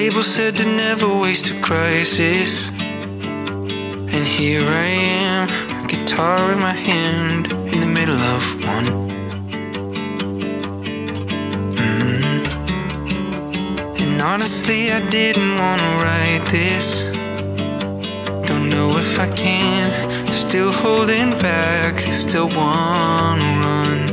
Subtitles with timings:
[0.00, 2.70] label said to never waste a crisis.
[4.14, 4.88] And here I
[5.26, 5.48] am,
[5.88, 8.42] guitar in my hand, in the middle of
[8.74, 8.88] one.
[11.82, 12.22] Mm.
[14.02, 16.86] And honestly, I didn't wanna write this.
[18.48, 19.86] Don't know if I can,
[20.32, 24.07] still holding back, still wanna run.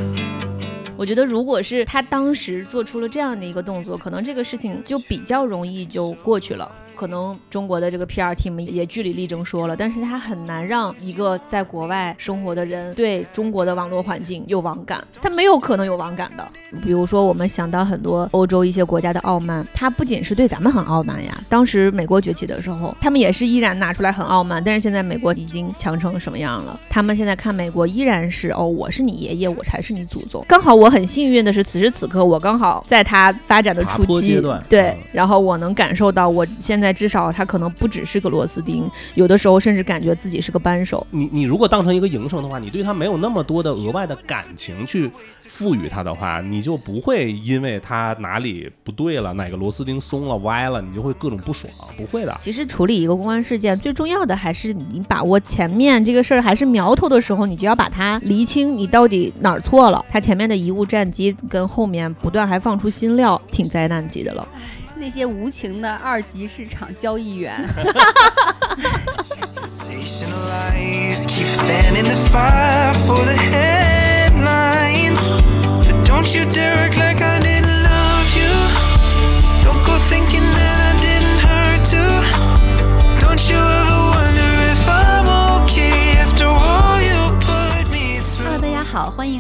[0.98, 6.72] 我觉得，如果是他当时做出了这样的一个动作，可能这个事情就比较容易就过去了。
[6.96, 16.48] 可能中国的这个 PR team 也据理力争说了，但是他很难让一个在国外生活的人对中国的网络环境有网感，他没有可能有网感的。
[16.84, 21.38] 比如说，我们想到很多欧洲一些国家的傲慢，他不仅是对咱们很傲慢呀。
[21.50, 26.80] 当时美国崛起的时候，他们也是依然拿出来很傲慢，但是现在美国已经强成什么样了？
[26.90, 30.44] 他们现在看美国依然是哦，我是你爷爷，我才是你祖宗。
[30.48, 36.85] 刚好我很幸运的是，此时此刻我刚好在他发展的初期，对，然后我能感受到我现在。
[36.86, 41.06] 在至少他可能不只是个螺丝钉，有的时候甚至感觉自己是个扳手。
[41.10, 45.10] 你你如果当成一个营生的话，你对他没有那么多的额外的感情去
[45.50, 52.38] 赋予他的话，你就不会因为他哪里不对了，哪个螺丝钉松了歪了，你就会各种不爽，不会的。
[52.40, 60.06] 其实处理一个公关事件，最重要的还是你把握前面这个事儿还是苗头的时候，你就要把它厘清，你到底哪儿错了。
[60.10, 64.48] 他前面的贻误战机跟后面不断还放出新料，挺灾难级的了。
[64.96, 67.64] 那些无情的二级市场交易员。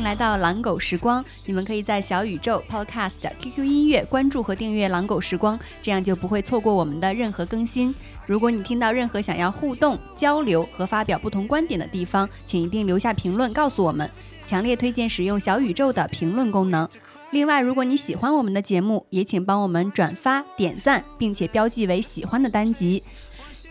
[0.05, 1.25] 来到狼狗时光。
[1.47, 7.93] 你们可以在小宇宙、Podcast、QQ 音乐关注和订阅狼狗时光，这样就不会错过我们的任何更新。
[8.27, 14.07] 如果你听到任何想要互动、交流和发表不同观点的地方，请一定留下评论告诉我们。
[14.45, 16.87] 强烈推荐使用小宇宙的评论功能。
[17.31, 23.01] 另外，如果你喜欢我们的节目，也请帮我们转发、点赞，并且标记为喜欢的单集。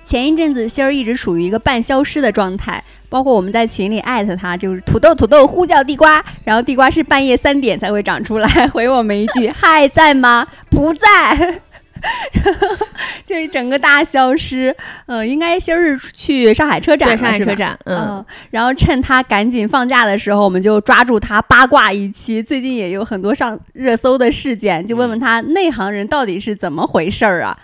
[0.05, 10.47] 前一阵子，心儿一直处于一个半消失的状态，包括我们在群里艾特他，就是土豆土豆呼叫地瓜，然后地瓜是半夜三点才会长出来回我们一句 嗨在吗？
[10.69, 11.61] 不在，
[13.25, 14.77] 就整个大消失。
[15.07, 17.79] 嗯，应该心儿是去上海车展，上海车展。
[17.87, 22.43] 嗯，然后趁他赶紧放假的时候，我们就抓住他八卦一期。
[22.43, 27.57] 最近也有很多上热搜的事件，就问问他内行人到底是怎么回事儿啊？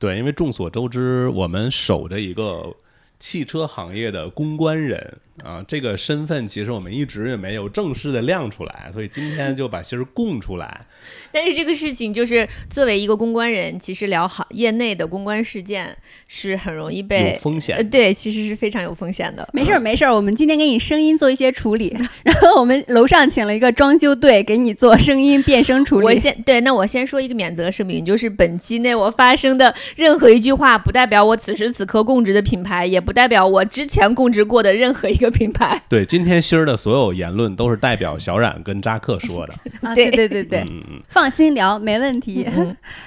[0.00, 2.74] 对，因为众所周知，我们守着一个
[3.18, 5.18] 汽车行业的公关人。
[5.44, 10.86] 啊，这个身份其实我们一直也没有正式的亮出来，所以今天就把芯儿供出来。
[11.32, 15.96] 但是这个事情就是作为一个公关人，其实聊好业内的公关事件
[16.28, 17.88] 是很容易被有风险。
[17.88, 19.48] 对，其实是非常有风险的。
[19.52, 26.06] 没事儿，没事儿，我们今天给你声音做一些处理， 然后我们楼上请了一个装修队给你做声音变声处理。
[26.06, 35.29] 我先对，那我先说一个免责声明，就是本期内我发生的任何一句话，不代表我此时此刻供职的品牌，也不代表我之前供职过的任何一个。
[35.30, 39.54] 品牌对，今天心儿的所有言论都是代表小冉跟扎克说的。
[39.88, 40.66] 啊，对对对对，
[41.08, 42.46] 放心聊，没问题。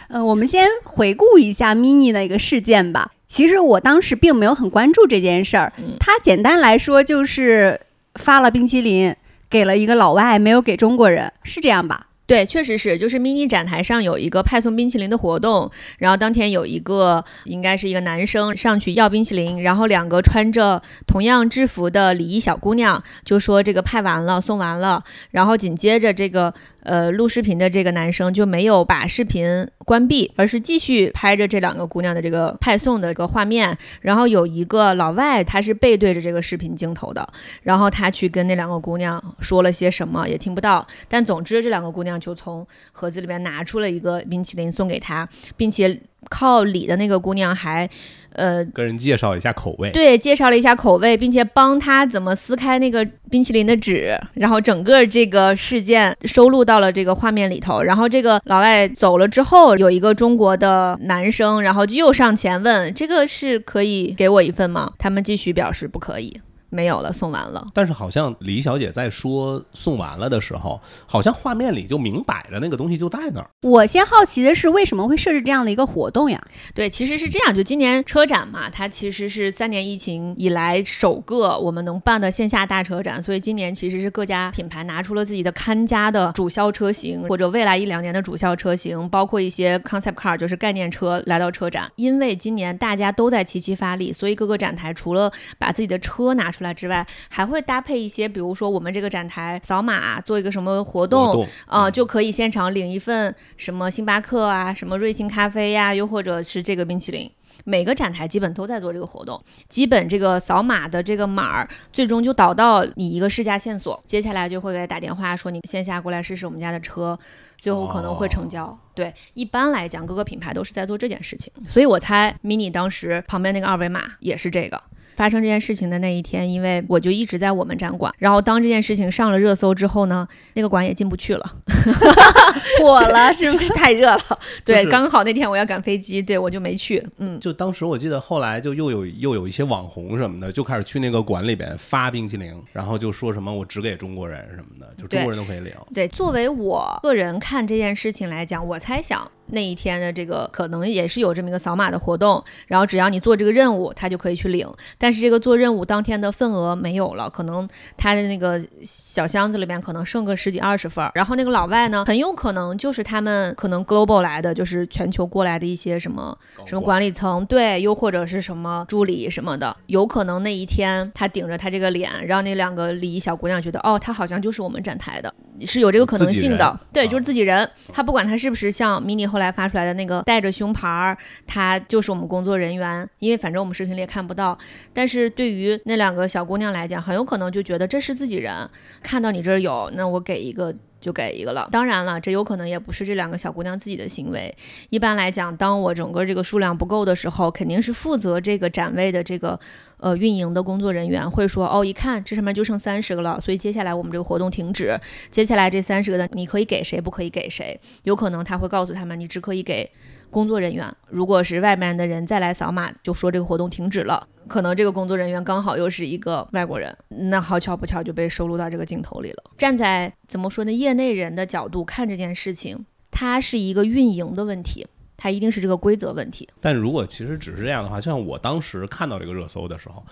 [0.09, 3.11] 嗯，我们先回顾一下 mini 的一个事件吧。
[3.27, 5.73] 其实我当时并没有很关注这件事儿。
[5.99, 7.81] 它简单来说就是
[8.15, 9.15] 发了冰淇淋
[9.49, 12.07] 给了一个老外，没有给中国人，是这样吧？
[12.25, 26.53] 对，确实是，就是 mini 展台上有一个派送冰淇淋的活动，然后当天有一个应该是一个男生上去要冰淇淋，然后两个穿着同样制服的礼仪小姑娘就说这个派完了，送完了，然后紧接着这个。
[26.83, 33.77] 呃，录视频的这个男生就没有把视频关闭，而是继续拍着这两个姑娘的这个派送的这个画面。
[34.01, 37.27] 然后有一个老外，他是背对着这个视频镜头的，
[37.61, 40.85] 然后他去跟那两个姑娘说了些什么，也听不到。
[41.07, 47.89] 但总之，这两个姑娘就从盒子里面拿出了一个冰淇淋送给他，并且靠里的那个姑娘还。
[48.35, 57.81] 呃，跟人介绍一下口味，对，介绍了一下口味，并且帮他怎么撕开那个冰淇淋的纸，然后整个这个事件收录到了这个画面里头。
[57.81, 66.39] 然后这个老外走了之后，有一个中国的男生，然后就又上前问：“这个是可以给我一份吗？”他们继续表示不可以。
[66.73, 67.67] 没有了，送完了。
[67.73, 73.49] 但是好像李小姐在说送完了的时候，好像画面里就明摆着那个东西就在那儿。
[73.61, 76.41] 我先好奇的是，为什么会设置这样的一个活动呀？
[76.73, 91.91] 对，其实是这样，就今年车展嘛，它其实是三年疫情以来首个我们能办的线下大车展，所以今年其实是各家品牌拿出了自己的看家的主销车型，或者未来一两年的主销车型，包括一些 concept car，就是概念车来到车展。
[91.95, 107.27] 因为今年大家都在齐齐发力，所以各个展台除了把自己的车拿出来之外，还会搭配一些，比如说我们这个展台扫码做一个什么活动，啊、嗯就可以现场领一份什么星巴克啊，什么瑞幸咖啡呀、又或者是这个冰淇淋。
[107.65, 117.17] 每个展台基本都在做这个活动，基本这个扫码的这个码儿，最终就导到你一个试驾线索，接下来就会给他打电话说你线下过来试试我们家的车，
[117.59, 118.75] 最后可能会成交。
[118.95, 124.81] 对，一般来讲各个品牌都是在做这件事情，所以我猜 mini 当时旁边那个二维码也是这个。
[125.15, 131.57] 发生这件事情的那一天，因为我就一直在我们展馆，然后当这件事情上了热搜之后呢，那个馆也进不去了，
[132.81, 133.57] 火了 是不？
[133.57, 134.39] 是太热了。
[134.65, 137.05] 对，就是刚好那天我要赶飞机，对我就没去。
[137.17, 145.71] 嗯，就当时我记得后来就又有又有一些网红什么的，就开始去那个馆里边发冰淇淋，然后就说什么我只给中国人什么的，就中国人都可以领。
[145.93, 154.67] 对，作为我个人看这件事情来讲，我猜想那一天的这个可能也是有这么一个扫码的活动，然后只要你做这个任务，他就可以去领。
[154.97, 157.67] 但是这个做任务当天的份额没有了，可能
[157.97, 161.11] 他的那个小箱子里面可能剩个十几二十份儿。
[161.15, 175.33] 然后那个老外呢，很有可能就是他们可能 global 来的，就是全球过来的一些什么什么管理层，对，又或者是什么助理什么的，有可能那一天他顶着他这个脸，让那两个礼仪小姑娘觉得，哦，他好像就是我们展台的，
[175.65, 177.69] 是有这个可能性的对，啊就是自己人。
[177.91, 184.57] 他不管他是不是像 mini 后来发出来的那个带着胸牌儿，他就是我们工作人员，因为反正我们视频里也看不到。
[184.93, 188.69] 但是对于那两个小姑娘来讲，很有可能就觉得这是自己人，
[189.01, 190.73] 看到你这儿有，那我给一个。
[191.03, 191.67] 就给一个了。
[191.69, 194.55] 当然了，这有可能也不是这两个小姑娘自己的行为。
[194.89, 199.59] 一般来讲，当我整个这个数量不够的时候，肯定是负责这个展位的这个
[200.03, 204.99] 呃运营的工作人员会说，哦，一看这上面就剩三十个了，所以接下来我们这个活动停止。
[205.31, 207.79] 接下来这三十个的你可以给谁，不可以给谁？
[208.03, 209.89] 有可能他会告诉他们，你只可以给
[210.29, 210.85] 工作人员。
[211.07, 214.27] 如果是外面的人再来扫码，就说这个活动停止了。
[214.49, 219.43] 可能这个工作人员刚好又是一个外国人，那好巧不巧就被收录到这个镜头里了。
[219.57, 224.85] 站在怎么说呢，业内人的角度看这件事情，它是一个运营的问题，
[225.23, 226.45] 它一定是这个规则问题。
[226.59, 230.05] 但如果其实只是这样的话，就像我当时看到这个热搜的时候，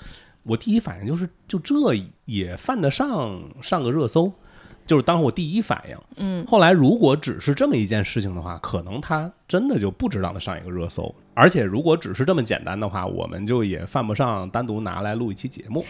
[0.43, 1.75] 我第一反应就是，就这
[2.23, 4.31] 也犯得上上个热搜，
[4.87, 5.97] 就是当时我第一反应。
[6.15, 11.13] 嗯，后来如果只是这么一件事情的话，可能他真的就不值当的上一个热搜。
[11.33, 15.83] 而且如果只是这么简单的话，我们就也犯不上单独拿来录一期节目。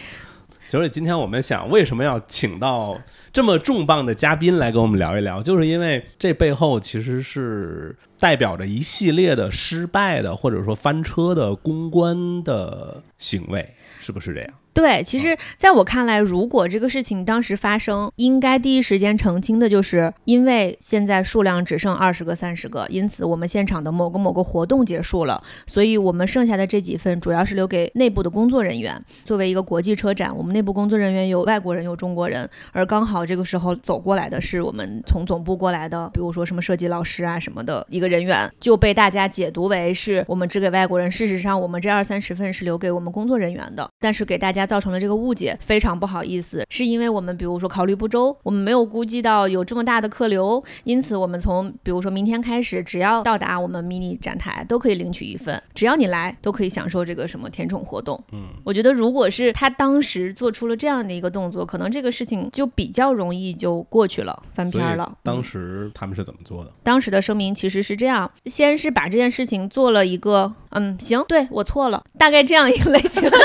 [0.68, 2.98] 所以今天我们想，为什么要请到
[3.32, 5.42] 这么重磅的嘉宾来跟我们聊一聊？
[5.42, 14.50] 就是因为这背后其实是代表着一系列的失败的，或者说翻车的公关的行为，是不是这样？
[14.74, 28.98] 对，其实在我看来，如果这个事情当时发生，应该第一时间澄清的就是，因为现在数量只剩二十个、三十个，因此我们现场的某个某个活动结束了，所以我们剩下的这几份主要是留给内部的工作人员。
[29.24, 41.12] 作为一个国际车展，我们内部工作人员有外国人，有中国人，而刚好这个时候走过来的是我们从总部过来的，比如说什么设计老师啊什么的一个人员，就被大家解读为是我们只给外国人。
[41.12, 58.22] 事实上，我们这二三十份是留给我们工作人员的，但是给大家造成了这个误解，非常不好意思，是因为我们比如说考虑不周，我们没有估计到有这么大的客流，因此我们从比如说明天开始，只要到达我们 mini 展台都可以领取一份，只要你来都可以享受这个什么甜宠活动。
[58.32, 65.16] 嗯，我觉得如果是他当时做出了这样的一个动作，可能这个事情就比较容易就过去了，翻篇儿了。
[65.22, 66.72] 当嗯时他们是怎么做的？
[66.82, 73.36] 当时的声明其实是这样：先是把这件事情做了一个，嗯，行，对我错了，大概这样一个类型的道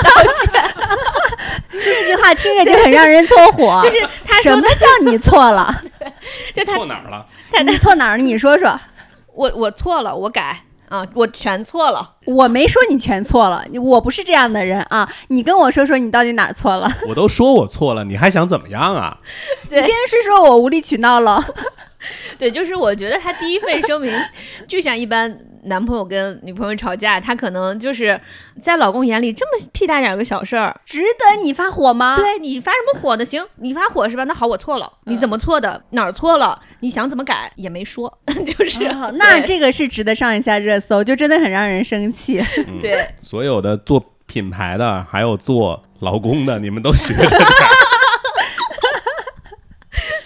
[0.44, 0.64] 歉。
[1.72, 3.82] 这句话听着就很让人搓火。
[3.86, 5.74] 就是他说什么叫你错了？
[6.54, 7.26] 就他错哪儿了？
[7.66, 8.24] 你错哪儿了？
[8.24, 8.80] 你说说。
[9.34, 12.16] 我我错了，我改啊，我全错了。
[12.26, 15.08] 我没说你全错了，我不是这样的人啊！
[15.28, 16.92] 你跟我说说你到底哪儿错了？
[17.08, 19.16] 我都说我错了，你还想怎么样啊？
[19.70, 21.46] 你现在是说我无理取闹了？
[22.38, 24.14] 对，就是我觉得他第一份声明，
[24.68, 28.20] 就像一般男朋友跟女朋友吵架，他可能就是
[28.62, 32.16] 在老公眼里这么屁大点儿个小事儿，值得你发火吗？
[32.16, 33.26] 对你发什么火呢？
[33.26, 34.24] 行，你发火是吧？
[34.26, 35.84] 那好，我错了，你怎么错的？
[35.92, 36.60] 哪儿错了？
[36.82, 42.40] 你想怎么改也没说， 就是、哦 那这个是值得上一下热搜，就真的很让人生气。
[42.68, 47.42] 嗯对所有的做品牌的，还有做老公的，你们都学着点。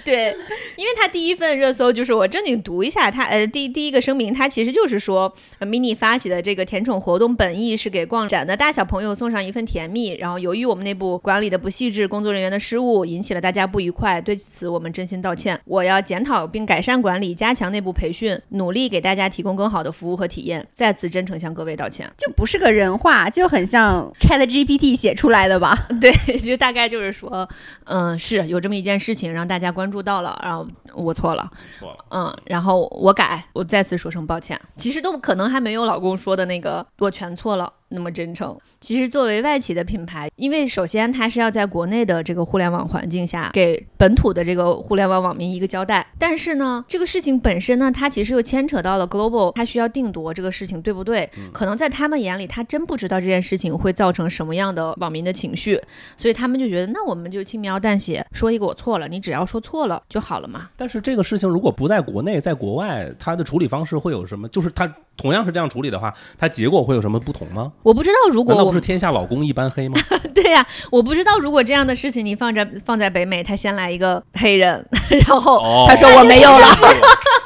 [0.03, 0.35] 对，
[0.81, 15.59] 因为他第一份热搜就是我正经读一下他呃第第一个声明，他其实就是说、呃、mini 发起的这个甜宠活动本意是给逛展的大小朋友送上一份甜蜜，然后由于我们内部管理的不细致，工作人员的失误引起了大家不愉快，对此我们真心道歉。
[15.65, 22.11] 我要检讨并改善管理，加强内部培训，努力给大家提供更好的服务和体验，再次真诚向各位道歉。
[22.17, 25.87] 就不是个人话，就很像 Chat GPT 写出来的吧？
[26.01, 27.47] 对，就大概就是说，
[27.83, 34.59] 嗯，是有这么一件事情让大家关注到了，然后我错了，错了，嗯，然后我改，我再次说声抱歉。
[34.75, 38.57] 其实都可能还没有老公说的那个我全错了那么真诚。
[38.79, 51.29] 其实作为外企的品牌，因为首先它是要在国内的这个互联网环境下给本土的这个互联网网民一个交代，但是呢，这个事情本身呢，它其实又牵扯到了 global，它需要定夺这个事情对不对？
[51.53, 55.79] 可能在他们眼里，他真不知道这件事情会造成什么样的网民的情绪，
[56.17, 60.69] 所以他们就觉得，那我们就轻描淡写说一个我错了，你只要说错了就好了嘛。
[60.75, 64.47] 但是这个事情如果不在国内，在国外，它的处理方式会有什么？
[64.49, 67.71] 就是它同样是这样处理的话，它结果会有什么不同吗？
[67.83, 69.99] 我不知道，如果我难道不是天下老公一般黑吗？
[70.33, 74.83] 对呀、我不知道如果这样的事情你放在放在北美，他先来一个黑人，
[75.27, 76.67] 然后哦他说我没有了，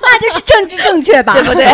[0.01, 1.33] 那就是政治正确吧？
[1.41, 1.65] 对不对？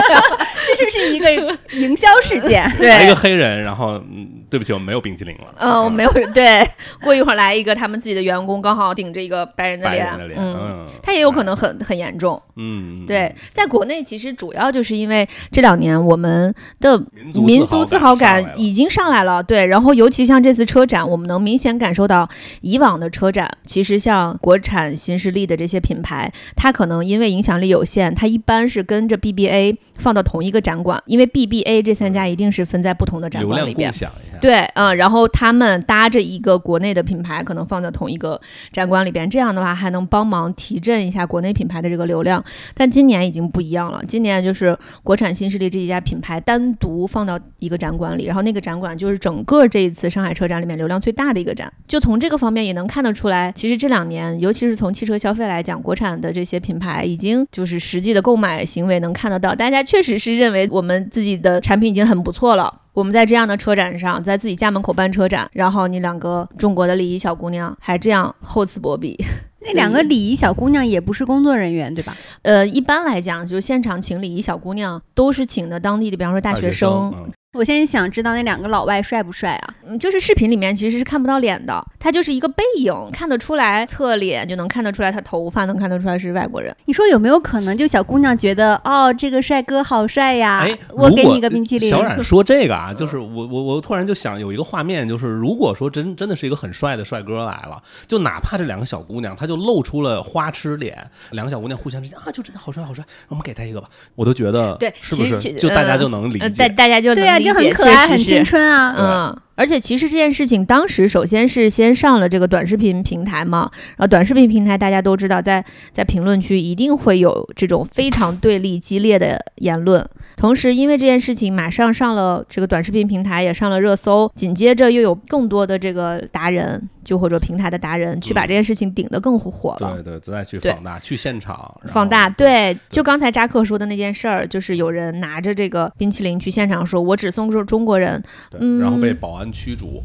[0.78, 1.32] 这就是一个
[1.72, 2.70] 营销事件。
[2.78, 3.08] 对一。
[3.08, 5.46] 个黑人，然后嗯，对不起，我们没有冰淇淋了。
[5.58, 6.68] 嗯，我没有对，
[7.02, 12.40] 过一会儿来一个他们自己的员工刚好顶着一个白人的脸，的脸，嗯，嗯，他也有可能很很严重。
[12.58, 17.02] 嗯，嗯，对，在国内其实主要就是因为这两年我们的
[17.42, 19.66] 民族自豪感已经上来了，对。
[19.66, 22.28] 然后尤其像这次车展，我们能明显感受到，
[22.60, 33.98] 以往的车展其实像国产新势力的这些品牌，它可能因为影响力有限，它一般是跟着 BBA 放到同一个展馆，因为 BBA 这三家一定是分在不同的展馆里边共。
[33.98, 34.38] 享一下。
[34.42, 38.42] 对，嗯，然后他们搭着一个国内的品牌，可能放在同一个
[38.74, 42.44] 展馆里边，这样的话还能帮忙提振一下国内品牌的这个流量。
[42.74, 51.72] 但今年已经不一样了，今年就是国产新势力这几家品牌单独放到一个展馆里，然后那个展馆就是整个这一次上海车展里面流量最大的一个展。
[51.88, 62.81] 就从这个方面也能看得出来，其实这两年，尤其是从汽车消费来讲，国产的这些品牌已经就是实际的购买行为能看得到，大家确实是认为我们自己的产品已经很不错了。
[62.94, 69.18] 我们在这样的车展上，在自己家门口办车展，然后你两个中国的礼仪小姑娘还这样厚此薄彼，
[69.64, 72.16] 那两个礼仪小姑娘也不是工作人员，对吧？
[72.42, 79.74] 呃，一般来讲，就现场请礼仪小姑娘都是请的当地的，比方说大学生，嗯我现在想知道那两个老外帅不帅啊？
[79.86, 86.74] 嗯，就是视频里面其实是看不到脸的，他就是一个背影，看得出来侧脸就能看得出来他头发，能看得出来是外国人。
[86.86, 91.90] 你说有没有可能，就小姑娘觉得哦，这个帅哥好帅呀，哎，我给你个冰淇淋。
[91.90, 100.98] 小冉 说这个啊，就是我我我突然就想有一个画面，就是如果说真真的是一个很帅的帅哥来了，就哪怕这两个小姑娘，她就露出了花痴脸，
[101.32, 106.70] 两个小姑娘互相之间啊，就真的好帅好帅，我们给他一个吧，我都觉得对是不是其实就大家呃就能理呃，大解？
[106.70, 108.96] 大家就对啊，就很可爱，很青春啊。
[108.98, 120.04] 嗯，而且其实这件事情当时首先是先上了这个短视频平台嘛，然后短视频平台大家都知道在，在评论区一定会有这种非常对立激烈的言论。
[120.36, 130.02] 同时，因为这件事情马上上了这个短视频平台，也上了热搜，紧接着又有更多的这个达人，就或者平台的达人去把这件事情顶得更火了。
[130.02, 140.04] 对对，再去放大，去现场放大，对，就刚才扎克说的那件事儿，就是有人拿着这个冰淇淋去现场说，我只送中中国人，对，嗯然后被保安驱逐。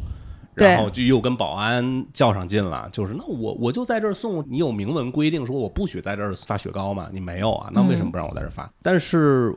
[0.57, 7.09] 对然后就又跟保安较上劲了，就是那我我就在这儿送，你有明文规定说我不许在这儿发雪糕吗？
[7.13, 8.71] 你没有啊，那为什么不让我在这儿发？
[8.83, 9.51] 但是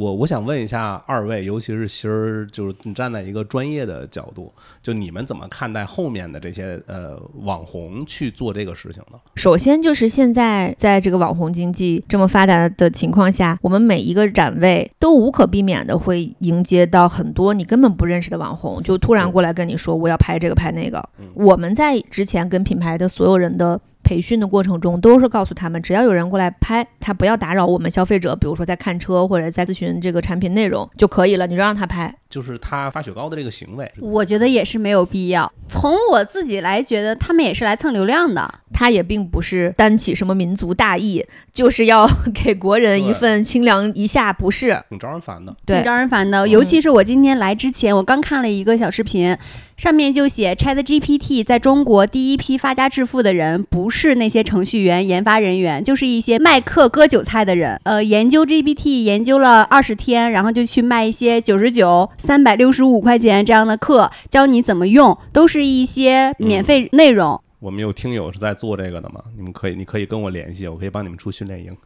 [0.00, 9.18] 我我想问一下二位，尤其是心儿，就是你站在一个专业的角度，就你们怎么看待后面的这些呃网红去做这个事情呢？
[9.34, 21.02] 首先就是现在在这个网红经济这么发达的情况下，我们每一个展位都无可避免的会迎接到很多你根本不认识的网红，就突然过来跟你说我要拍这个拍那个。
[21.34, 23.80] 我们在之前跟品牌的所有人的。
[24.06, 32.14] 培训的过程中，都是告诉他们，只要有人过来拍，他不要打扰我们消费者，比如说在看车或者在咨询这个产品内容就可以了，你就让他拍。
[32.28, 35.50] 就是他发雪糕的这个行为，我觉得也是没有必要。
[35.68, 38.54] 从我自己来觉得，他们也是来蹭流量的。
[38.72, 44.82] 他也并不是担起什么民族大义，就是要给国人一份清凉一下，不是？
[44.90, 45.56] 挺招人烦的。
[45.64, 46.46] 对挺招人烦的。
[46.46, 49.34] 嗯尤其是我今天来之前，我刚看了一个小视频，
[49.78, 57.80] 上面就写 Chat GPT 在中国第一批发家致富的人不是那些程序员、研发人员，就是一些卖课割韭菜的人。
[57.84, 67.40] 呃，研究 GPT 研究了二十天，然后就去卖一些九十九、三百六十五块钱这样的课，教你怎么用，都是一些免费内容。
[67.66, 69.20] 我们有听友是在做这个的嘛？
[69.36, 71.76] 你们可以，你可以跟我联系，我可以帮你们出训练营。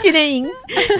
[0.00, 0.48] 训练营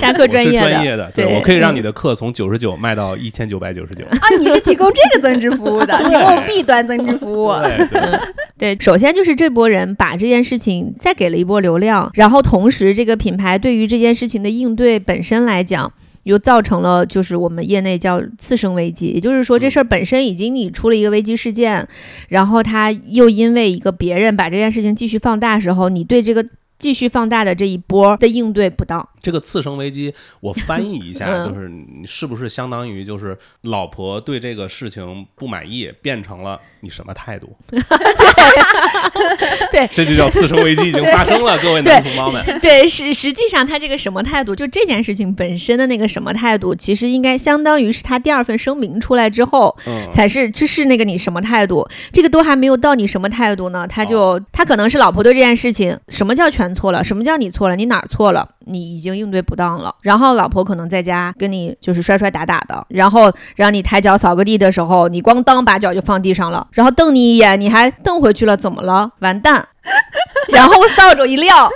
[0.00, 4.04] 扎克专业的，专业的，对对我可以让你的课从九十九卖到一千九百九十九。
[4.06, 7.52] 啊，你是提供这个增值服务的， 提供 B 端增值服务。
[7.60, 7.86] 对
[8.58, 15.92] 对，对，首先就是这波人把这件事情再给了一波流量，然后同时这个品牌对于这件事情的应对本身来讲。
[16.24, 21.86] 又造成了就是我们业内叫次生危机，也就是说这事儿本身已经你出了一个危机事件，
[22.28, 26.44] 然后他又因为一个别人把这件事情继续放大时候，你对这个
[26.78, 29.06] 继续放大的这一波的应对不当。
[29.22, 37.54] 这个次生危机，我翻译一下，嗯就是你是不是相当于就是老婆对这个事情不满意，变成了你什么态度？
[39.70, 42.44] 对这就叫次生危机已经发生了，各位男同胞们。
[42.60, 69.10] 对，实实际上他这个什么态度，就这件事情本身的那个什么态度，其实应该相当于是他第二份声明出来之后，嗯，才是去是那个你什么态度，这个都还没有到你什么态度呢，他就、他可能是老婆对这件事情，什么叫全错了，什么叫你错了，你哪儿错了，你已经应对不当了，然后老婆可能在家跟你就是摔摔打打的，然后让你抬脚扫个地的时候，你咣当把脚就放地上了，然后瞪你一眼，你还瞪回去了，怎么了？
[69.20, 69.66] 完蛋，
[70.52, 71.68] 然后扫帚一撂。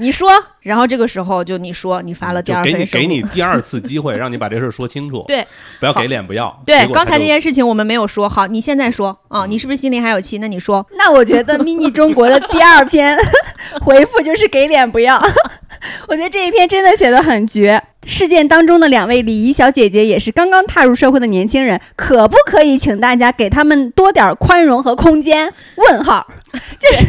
[0.00, 5.22] 你说，然后这个时候就你说你发了第二份给你给你第二次机会，让你把这事儿说清楚。
[5.26, 5.44] 对，
[5.80, 6.62] 不要给脸不要。
[6.64, 10.38] 对刚才那件事情我们没有说好，你现在说啊，你是不是心里还有气？
[10.38, 13.18] 那你说，那我觉得 mini 中国的第二篇
[13.82, 15.20] 回复就是给脸不要。
[16.08, 17.82] 我觉得这一篇真的写的很绝。
[18.06, 25.52] 事件当中的两位礼仪小姐姐也是刚刚踏入社会的年轻人，可不可以请大家给他们多点宽容和空间？
[25.76, 26.26] 问号，
[26.80, 27.04] 就是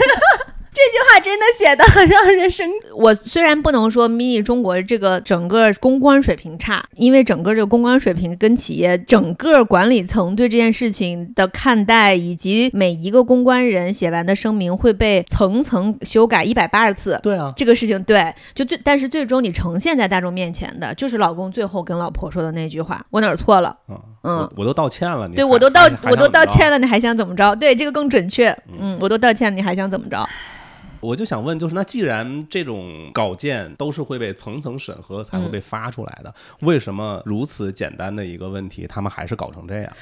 [0.71, 17.19] 这句话真的写的很让人生 我虽然不能说 mini 中国这个整个公关水平差，因为整个这个公关水平跟企业整个管理层对这件事情的看待，以及每一个公关人写完的声明会被层层修改一百八十次。
[17.23, 23.75] 对啊，这个事情对，就最，但是最终你呈现在大众面前的，就是老公最后跟老婆说的那句话：“我哪儿错了？
[23.89, 27.55] 嗯嗯我我都道歉了，你对我都道我都道歉了，你还想怎么着？
[27.55, 28.55] 对，这个更准确。
[28.79, 30.27] 嗯，我都道歉了，你还想怎么着？
[30.99, 39.93] 我就想问，就是那既然这种稿件都是会被层层审核才会嗯被发出来的，为什么如此简单的一个问题，他们还是搞成这样？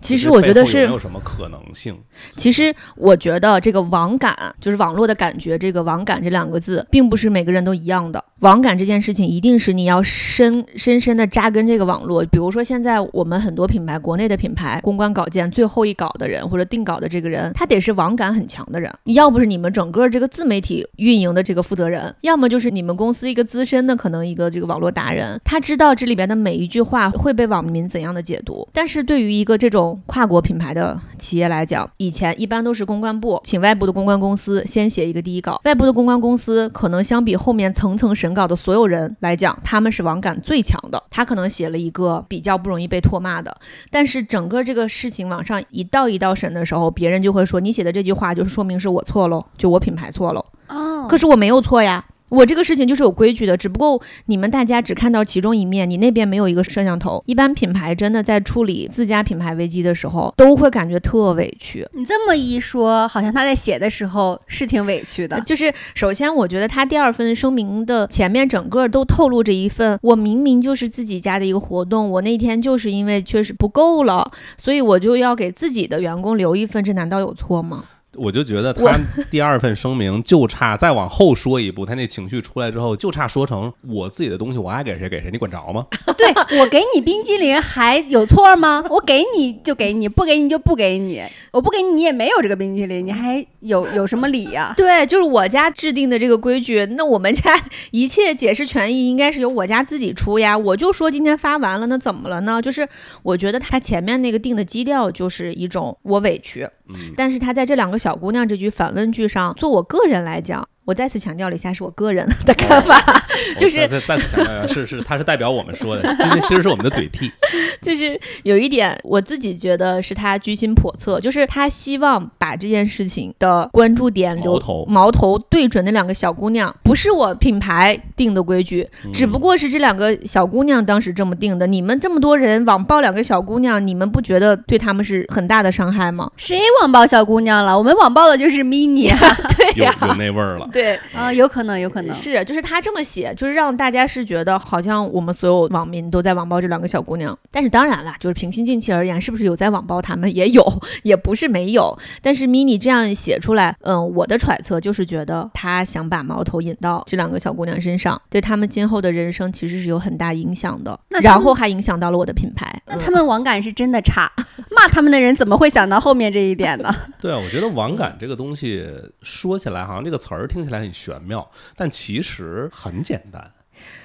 [0.00, 1.96] 其实我觉得是没有什么可能性？
[2.36, 8.22] 其实我觉得这个网感就是网络的感觉，这个网感这两个字，并不是每个人都一样的。
[8.40, 12.22] 网感这件事情，一定是你要深深深的扎根这个网络。
[12.26, 18.92] 比如说，现在我们很多品牌，国内的品牌公关稿件最后一稿的人或者定稿的这个人，他得是网感很强的人。
[19.04, 28.68] 要不是你们整个这个自媒体运营的这个负责人，要么就是你们公司一个资深的可能一个这个网络达人，他知道这里边的每一句话会被网民怎样的解读。
[28.72, 43.54] 但是对于一个这种跨国品牌的企业来讲，以前一般都是公关部请外部的公关公司先写一个第一稿，外部的公关公司可能相比后面层层审稿的所有人来讲，他们是网感最强的，他可能写了一个比较不容易被唾骂的。
[43.90, 50.44] 但是整个这个事情往上一道一道审的时候，别人就会说你写的这句话就是说明是我错喽，就我品牌错喽。
[50.68, 52.04] 哦可是我没有错呀。
[52.28, 57.22] 我这个事情就是有规矩的，只不过你们大家只看到其中一面，你那边没有一个摄像头。
[57.26, 61.86] 一般品牌真的在处理自家品牌危机的时候，都会感觉特委屈。
[61.92, 65.40] 你这么一说，好像他在写的时候是挺委屈的。
[65.42, 77.84] 就是首先，我觉得他第二份声明的前面整个都透露着一份，我明明就是自己家的一个活动，我那天就是因为确实不够了，所以我就要给自己的员工留一份，这难道有错吗？
[78.18, 78.98] 我就觉得他
[79.30, 85.86] 第二份声明就差再往后说一步，他那情绪出来之后，就差说成我自己的东西，我爱给谁给谁，你管着吗？
[86.16, 88.84] 对我给你冰激凌还有错吗？
[88.90, 91.22] 我给你就给你，不给你就不给你。
[91.52, 100.56] 我不给你，你也没有这个冰激凌，你还有有什么理呀、对，就是我家制定的这个规矩，那我们家一切解释权益应该是由我家自己出呀。
[100.56, 102.60] 我就说今天发完了，那怎么了呢？
[102.60, 102.86] 就是
[103.22, 106.68] 我觉得他前面那个定的基调就是一种我委屈，
[107.16, 110.68] 但是他在这两个小姑娘这句反问句上，做我个人来讲。
[110.86, 113.22] 我再次强调了一下，是我个人的看法，
[113.58, 117.30] 就是再再再次强调一下，是是，他是代表我们说的，今天其实是我们的嘴替。
[117.82, 131.66] 就是有一点，我自己觉得是他居心叵测，就是他希望把这件事情的关注点留矛头矛头对准那两个小姑娘，不是我品牌定的规矩，嗯只不过是这两个小姑娘当时这么定的。
[131.66, 136.30] 你们这么多人网暴两个小姑娘，你们不觉得对她们是很大的伤害吗？
[136.36, 137.76] 谁网暴小姑娘了？
[137.76, 139.36] 我们网暴的就是 mini 啊，
[139.74, 140.68] 有对呀、有那味儿了。
[140.76, 142.14] 对，啊有可能，有可能。
[142.14, 147.36] 是，就是他这么写，就是让大家是觉得好像我们所有网民都在网暴这两个小姑娘。
[147.50, 150.34] 但是当然了，就是平心静气而言，是不是有在网暴他们？
[150.36, 150.62] 也有，
[151.02, 151.96] 也不是没有。
[152.20, 160.98] 但是 mini 这样写出来，嗯，我的揣测就是觉得他想把矛头引到这两个小姑娘身上，对他们今后的人生其实是有很大影响的。
[161.08, 162.66] 那然后还影响到了我的品牌。
[162.86, 164.30] 嗯那他们网感是真的差，
[164.76, 166.94] 骂他们的人怎么会想到后面这一点呢？
[167.20, 168.86] 对啊，我觉得网感这个东西
[169.22, 173.52] 说起来好像这个词儿听起来很玄妙，但其实很简单。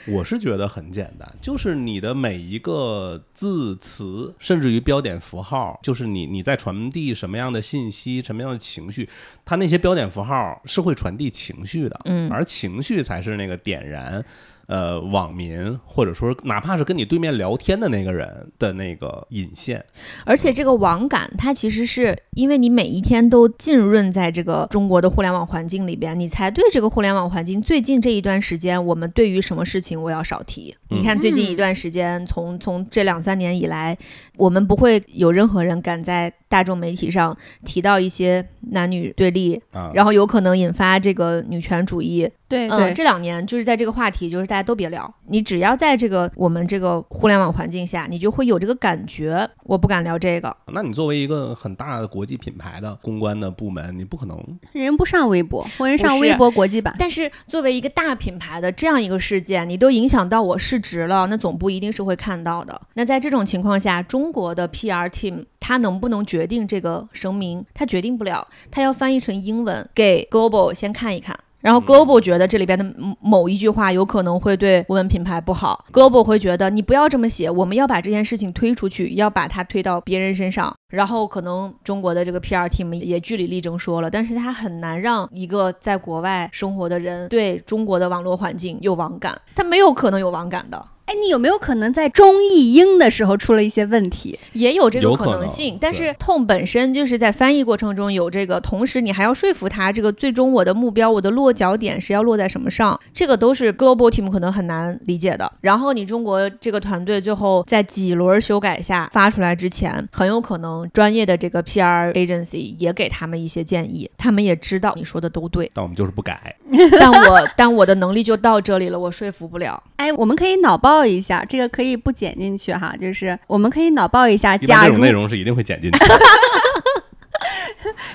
[0.07, 9.07] 我是觉得很简单，就是你的每一个字词，甚至于标点符号，就是你你在传递什么样的信息、什么样的情绪，
[9.45, 14.23] 它那些标点符号是会传递情绪的，嗯而情绪才是那个点燃。
[14.67, 19.83] 呃，网民或者说哪怕是跟你对面聊天的那个人的那个引线，
[20.25, 30.73] 而且这个网感，它其实是因为你每一天都浸润在这个中国的互联网环境里边，你才对这个互联网环境最近这一段时间，我们对于什么事情我要少提。
[30.89, 33.97] 嗯你看最近一段时间，从从这两三年以来，
[34.37, 42.29] 我们不会有任何人敢在大众媒体上提到一些男女对立，啊，然后有可能引发这个女权主义。
[42.51, 45.11] 对嗯，这两年就是在这个话题，就是大家都别聊。
[45.27, 50.53] 你只要在这个我们这个互联网环境下，你就会有这个感觉，我不敢聊这个。
[50.73, 54.37] 那你作为一个很大的国际品牌的公关的部门，你不可能
[54.73, 56.93] 人不上微博，或人上微博国际版。
[56.99, 62.81] 但是作为一个大品牌的这样一个事件，你都影响到我市值了，那总部一定是会看到的。
[62.95, 67.65] 那在这种情况下，中国的 PR team 他能不能决定这个声明？
[67.73, 71.39] 他决定不了，他要翻译成英文给 Global 先看一看。
[71.61, 80.75] 然后 Global 觉得这里边的某某一句话有可能会对我们品牌不好，Global 会觉得你不要这么写，我们要把这件事情推出去，要把它推到别人身上。
[80.89, 90.85] 然后可能中国的这个 PR team 也据理力争说了，但是他很难让一个在国外生活的人对中国的网络环境有网感，他没有可能有网感的。
[91.11, 94.39] 哎，你有没有可能在中译英的时候出了一些问题？
[94.53, 105.51] 也有这个可能性，但是痛本身就是在翻译过程中有这个，同时你还要说服他，这个最终我的目标、我的落脚点是要落在什么上，这个都是 global team 可能很难理解的。
[105.59, 116.55] 然后你中国这个团队最后在几轮修改下发出来之前，很有可能专业的这个 PR agency 也给他们一些建议，他们也知道你说的都对，但我们就是不改。
[116.97, 119.83] 但我但我的能力就到这里了，我说服不了。
[119.97, 126.05] 哎，我们可以脑爆一下，这个可以不剪进去哈，就是我们可以脑爆一下，假如这种内容是一定会剪进去的。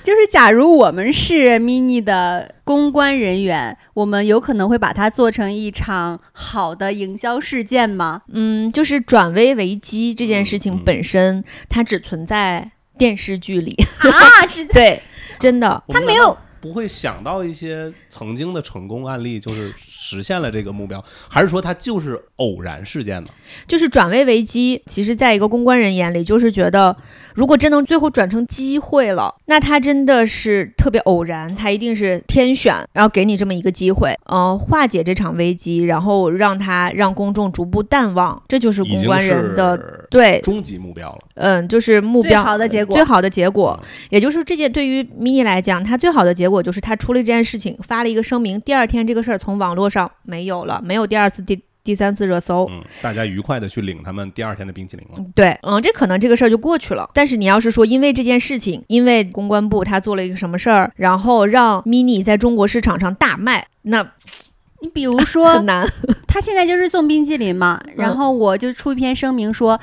[0.03, 8.23] 就是假如我们是 mini 的公关人员，我们有可能会把它做成一场好的营销事件吗？
[8.33, 13.75] 嗯，就是转危为机这件事情本身，它只存在电视剧里。
[13.99, 15.01] 啊，是 对，
[15.41, 19.75] 真的，他没有不会想到一些曾经的成功案例，就是
[20.07, 23.29] 实现了这个目标，还是说它就是偶然事件呢？
[23.67, 24.81] 就是转危为机。
[24.87, 26.97] 其实，在一个公关人眼里，就是觉得，
[27.35, 41.19] 如果真能最后转成机会了，那他真的是特别偶然，他一定是天选，然后给你这么一个机会，呃，化解这场危机，然后让他让公众逐步淡忘，这就是公关人的是对，终极目标了。
[41.35, 52.67] 嗯，就是目标最好的结果最好的结果，嗯也就是这件对于 mini 来讲，它最好的结果就是他出了这件事情，发了一个声明，第二天这个事儿从网络上没有了，没有第二次、第第三次热搜。
[52.71, 55.25] 嗯，大家愉快的去领他们第二天的冰淇淋了。
[55.35, 57.09] 对，嗯，这可能这个事儿就过去了。
[57.15, 64.05] 但是你要是说因为这件事情，因为公关部他做了一个什么事儿，然后让 mini 在中国市场上大卖，那
[64.81, 65.89] 你比如说很，难。
[66.29, 69.81] 他现在就是送冰淇淋嘛，嗯然后我就出一篇声明说：“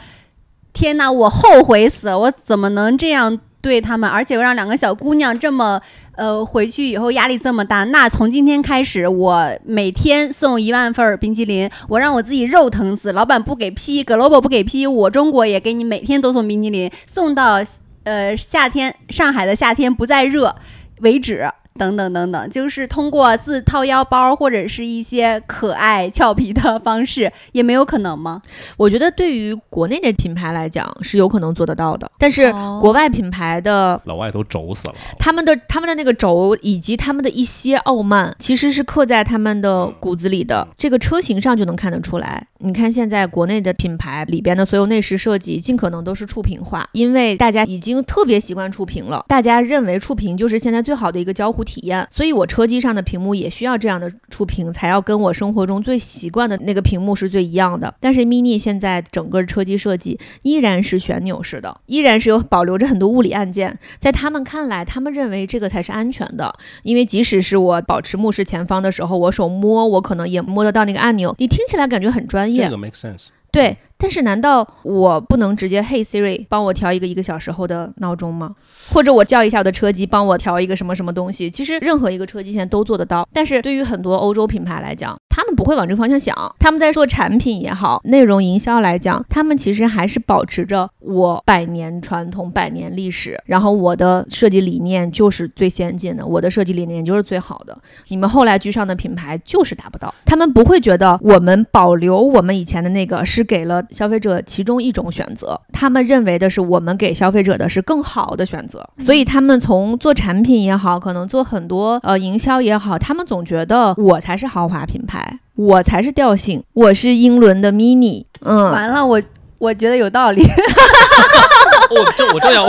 [0.71, 4.07] 天哪，我后悔死了，我怎么能这样对他们？
[4.09, 5.81] 而且我让两个小姑娘这么
[6.15, 7.83] 呃回去以后压力这么大。
[7.85, 13.11] 那从今天开始，我每天送一万份儿冰淇淋，我让我自己肉疼死。
[13.13, 17.63] 老板不给批，Global 不给批，我中国也给你每天都送冰淇淋，送到
[18.03, 20.55] 呃夏天上海的夏天不再热
[20.99, 28.41] 为止。”等等等等，就是通过自掏腰包或者是一些可爱俏皮的方式，也没有可能吗？
[28.77, 34.95] 我觉得对于国内的品牌来讲是有可能做得到的，但是哦国外品牌的老外都轴死了。
[35.17, 40.67] 他们的他们的那个轴以及他们的一些傲慢，其实是刻在他们的骨子里的。
[40.77, 42.47] 这个车型上就能看得出来。
[42.59, 49.25] 你看现在国内的品牌里边的所有内饰设计，尽可能都是触屏化，因为大家已经特别习惯触屏了。
[49.27, 57.93] 大家认为触屏就是现在最好的一个交互体验，所以我车机上的屏幕也需要这样的触屏，才要跟我生活中最习惯的那个屏幕是最一样的。
[57.99, 71.35] 但是 mini 现在整个车机设计依然是旋钮式的，依然是有保留着很多物理按键，在他们看来，他们认为这个才是安全的，因为即使是我保持目视前方的时候，我手摸，我可能也摸得到那个按钮。
[71.37, 73.27] 你听起来感觉很专业，这个 make sense。
[73.53, 73.77] 对。
[73.95, 78.53] 但是难道我不能直接 Hey Siri 帮我调一个一个小时后的闹钟吗？
[78.91, 81.49] 或者我叫一下我的车机帮我调一个什么什么东西？
[81.49, 83.25] 其实任何一个车机现在都做得到。
[83.31, 86.35] 但是对于很多欧洲品牌来讲，他们不会往这个方向想。
[86.59, 97.75] 他们在做产品也好，内容营销来讲，他们其实还是保持着我百年传统、百年历史，然后我的设计理念就是最先进的，我的设计理念就是最好的。
[98.09, 115.22] 你们后来居上的品牌就是达不到，他们不会觉得我们保留我们以前的那个是给了消费者其中一种选择，他们认为的是我们给消费者的是更好的选择，所以他们从做产品也好，可能做很多呃营销也好，他们总觉得我才是豪华品牌，
[115.55, 119.21] 我才是调性，我是英伦的 mini，嗯，完了，我
[119.59, 120.43] 我觉得有道理。
[121.91, 122.65] 我正我正要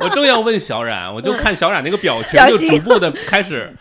[0.00, 3.72] 我正要问小冉，我就看小冉那个表情，就逐步的开始，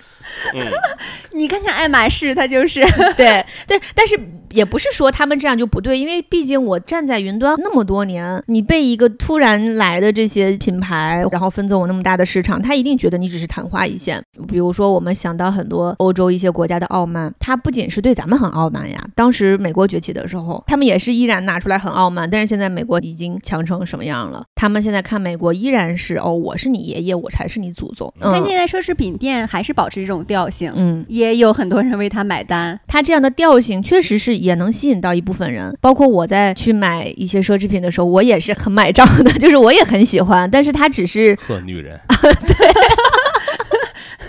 [0.54, 0.66] 嗯，
[1.34, 2.82] 你看看爱马仕，它就是
[3.18, 14.22] 对对，但是也不是说他们这样就不对，因为毕竟我站在云端那么多年，你被一个突然来的这些品牌，然后分走我那么大的市场，他一定觉得你只是昙花一现。
[14.48, 24.44] 比如说，我们想到很多欧洲一些国家的傲慢，它不仅是对咱们很傲慢呀，当时美国崛起的时候，他们也是依然拿出来很傲慢，但是现在美国已经强成什么样了？
[24.56, 28.14] 他们现在看美国依然是哦，我是你爷爷，我才是你祖宗。
[28.20, 32.80] 嗯但现在奢侈品店还是保持这种调性，嗯，也有很多人为他买单。
[32.88, 42.00] 他这样的调性确实是也能吸引到一部分人，包括我在去买一些奢侈品的时候，我也是很买账的， 就是我也很喜欢，但是他只是，呵，女人，
[42.48, 42.72] 对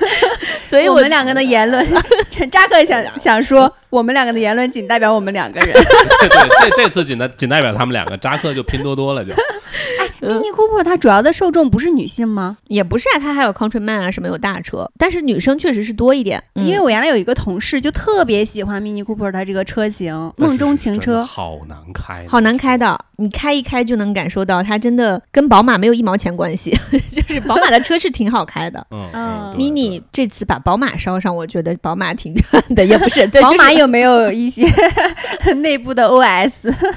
[0.66, 1.86] 所以我我们两个的言论，
[2.50, 5.72] 扎克想想说，我们两个的言论仅代表我们两个人。
[5.72, 9.32] 对对，这这次仅代仅代表他们两个，扎克就拼多多了就。
[10.28, 12.58] Mini Cooper 它主要的受众不是女性吗？
[12.68, 16.64] 也不是啊，它还有 Countryman 啊什么有大车，但是女生确实是多一点，嗯。
[16.66, 21.24] 因为我原来有一个同事就特别喜欢 Mini Cooper 它这个车型，梦中情车。
[21.24, 26.70] 好难开，好难开的，你开一开就能感受到它真的跟宝马没有一毛钱关系，
[27.10, 28.86] 就是宝马的车是挺好开的。
[28.90, 34.66] 嗯 mini 这次把宝马烧上，我觉得宝马挺冤的，也不是， 对，宝马有没有一些
[35.60, 36.50] 内部的 OS？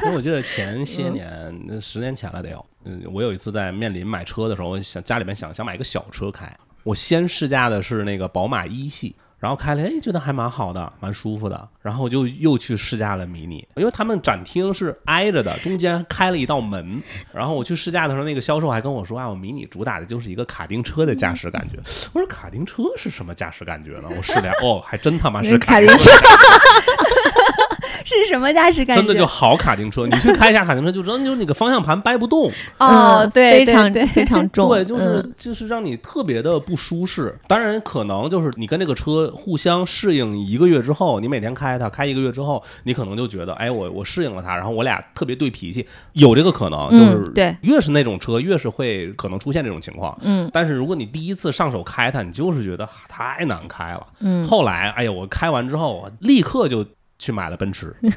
[0.03, 1.27] 因为我记得前些年，
[1.67, 6.51] 那十年前了得有，嗯，我有一次在面临买车的时候，我想家里面想想买一个小车开，
[6.83, 9.15] 我先试驾的是那个宝马一系。
[9.37, 11.69] 然后开了，哎，觉得还蛮好的，蛮舒服的。
[11.81, 16.99] 然后我就又去试驾了迷你，因为他们展厅是挨着的，中间开了一道门。
[17.31, 21.77] 然后我去试驾的时候，那个销售还跟我说啊，我迷你主打的就是一个卡丁车的驾驶感觉。
[22.13, 24.09] 我说卡丁车是什么驾驶感觉呢？
[24.17, 26.09] 我试了，哦，还真他妈是卡丁丁车。
[28.23, 29.01] 是什么驾驶感觉？
[29.01, 37.35] 真的就好卡丁车，你去开一下卡丁车就知道，就是那个方向盘掰不动， 哦，嗯对，非常对对非常重，对，就是、嗯就是让你特别的不舒适。
[37.47, 50.17] 当然，可能就是你跟这个车互相适应一个月之后，你每天开它，开一个月之后，你可能就觉得，哎，我我适应了它，然后我俩特别对脾气，有这个可能，就是、嗯对越是那种车，越是会可能出现这种情况。
[50.21, 54.05] 嗯但是如果你第一次上手开它，你就是觉得太难开了。
[54.19, 56.85] 嗯，后来，哎呀，我开完之后，我立刻就
[57.17, 57.95] 去买了奔驰。
[58.01, 58.11] 对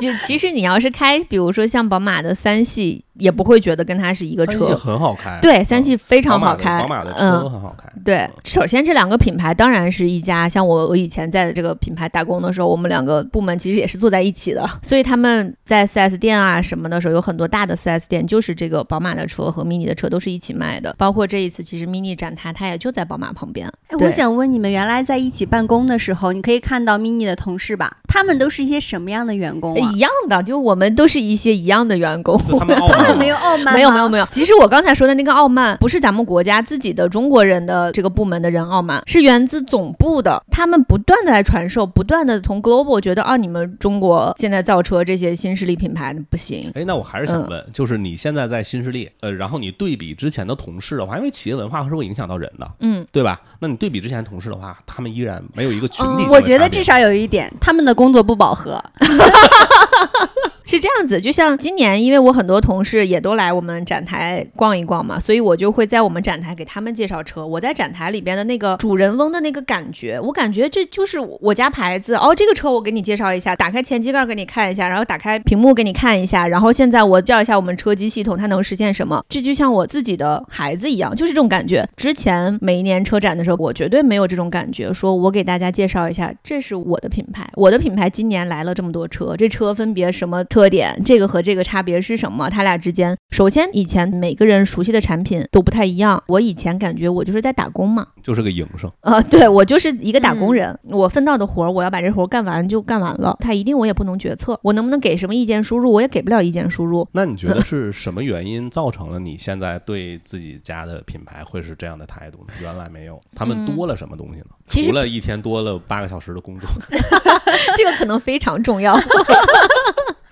[0.00, 4.76] 就其实你要是开，比如说像宝马的三系，也不会觉得跟它是一个三系车。
[4.76, 7.50] 很好开，对，三系非常好开，宝马的车嗯。
[7.50, 7.88] 很好开。
[8.04, 27.96] 对，首先这两个品牌当然是一家，像我我以前在这个品牌打工的时候，我们两个部门其实也是坐在一起的，所以他们在四 S 店啊什么的时候，有很多大的四 S 店就是这个宝马的车和 mini 的车都是一起卖的，包括这一次其实 mini 展台它也就在宝马旁边，哎，我想问你们，原来在一起办公的时候，你可以看到 mini 的同事吧？
[28.06, 29.92] 他们都是一些什么样的员工啊？
[29.92, 32.76] 一样的，就我们都是一些一样的员工，就他们
[33.18, 33.74] 没有傲慢？
[33.74, 53.40] 没有没有没有，其实我刚才说的那个傲慢，不是咱们国家自己的中国人的这个部门的人傲慢，是源自总部的，他们不断的来传授，不断的从 global 觉得啊，你们中国现在造车这些新势力品牌不行，哎，那我还是想问，就是你现在在新势力，呃，然后你对比之前的同事的话，因为企业文化是会影响到人的，嗯，对吧？
[53.60, 58.82] 那你对比之前的同事的话，他们依然没有一个群体我觉得至少有一点，他们的工作不饱和。
[60.66, 67.46] 是这样子，就像今年，因为我很多同事也都来我们展台逛一逛嘛，所以我就会在我们展台给他们介绍车。
[67.46, 72.34] 我在展台里边的那个主人翁的那个感觉，我感觉这就是我家牌子哦。
[72.34, 79.24] 这个车我给你介绍一下，打开前机盖给你看一下，然后打开屏幕给你看一下，然后现在我叫一下我们车机系统，它能实现什么？
[79.28, 81.88] 这就像我自己的孩子一样，就是这种感觉。
[81.96, 92.48] 之前每一年车展的时候，我绝对没有这种感觉，说我给大家介绍一下，这是我的品牌，我的品牌今年来了这么多车，这车分别什么特点，这个和这个差别是什么？
[92.48, 98.90] 他俩之间，首先以前每个人熟悉的产品都不太一样，我以前感觉我就是在打工嘛，就是个营生。
[99.02, 107.06] 呃，对我就是一个打工人，我分到的活儿，我要把这活儿干完就干完了，他一定我也不能决策，我能不能给什么意见输入，我也给不了意见输入。
[107.12, 112.54] 那你觉得 是什么原因造成了你现在对自己家的品牌会是这样的态度呢？
[112.62, 114.46] 原来没有，他们多了什么东西呢？
[114.64, 116.66] 其实除了一天多了八个小时的工作，
[117.76, 118.98] 这个可能非常重要。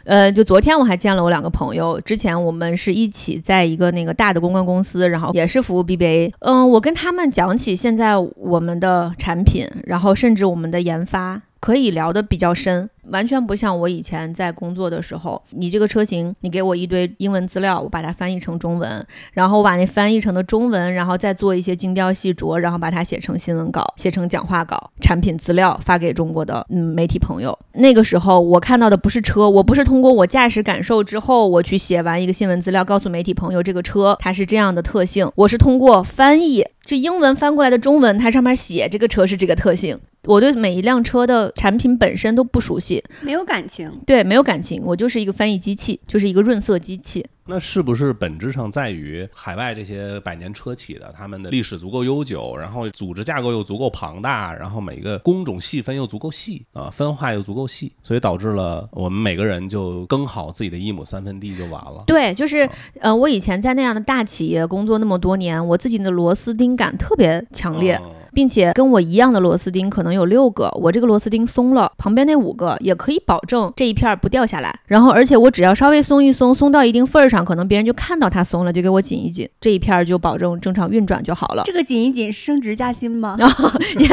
[0.05, 6.33] 呃，就昨天我还见了我两个朋友，之前我们是一起在一个那个大的公关公司，然后也是服务 BBA。
[6.41, 12.91] 嗯，我跟他们讲起现在我们的产品，然后甚至我们的研发，可以聊得比较深。
[13.05, 27.59] 完全不像我以前在工作的时候，你这个车型，你给我一堆英文资料，我把它翻译成中文，然后我把那翻译成的中文，然后再做一些精雕细琢，然后把它写成新闻稿，写成讲话稿、产品资料发给中国的嗯媒体朋友。
[27.73, 39.99] 那个时候我看到的不是车，我不是通过我驾驶感受之后，我去写完一个新闻资料，告诉媒体朋友这个车它是这样的特性，我是通过翻译这英文翻过来的中文，它上面写这个车是这个特性。
[40.27, 43.91] 我对每一辆车的产品本身都不熟悉，没有感情。
[44.07, 47.25] 对，没有感情，我就是一个翻译机器，就是一个润色机器。
[47.47, 62.05] 那是不是本质上在于海外这些百年车企的，他们的历史足够悠久，然后组织架构又足够庞大，然后每个工种细分又足够细啊，分化又足够细，所以导致了我们每个人就耕好自己的一亩三分地就完了。
[62.07, 62.67] 对，就是，
[63.01, 68.01] 呃，我以前在那样的大企业工作那么多年，我自己的螺丝钉感特别强烈。
[68.03, 74.81] 嗯并且跟我一样的螺丝钉可能有六个，我这个螺丝钉松了，旁边那五个也可以保证这一片儿不掉下来。
[74.87, 81.63] 然后，而且我只要稍微松一松，松到一定份儿上，可能别人就看到它松了，就给我紧一紧，这一片儿就保证正常运转就好了。
[81.65, 83.37] 这个紧一紧升职加薪吗？
[83.39, 84.09] 然 后 也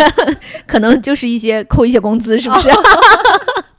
[0.67, 2.69] 可能就是一些扣一些工资，是不是？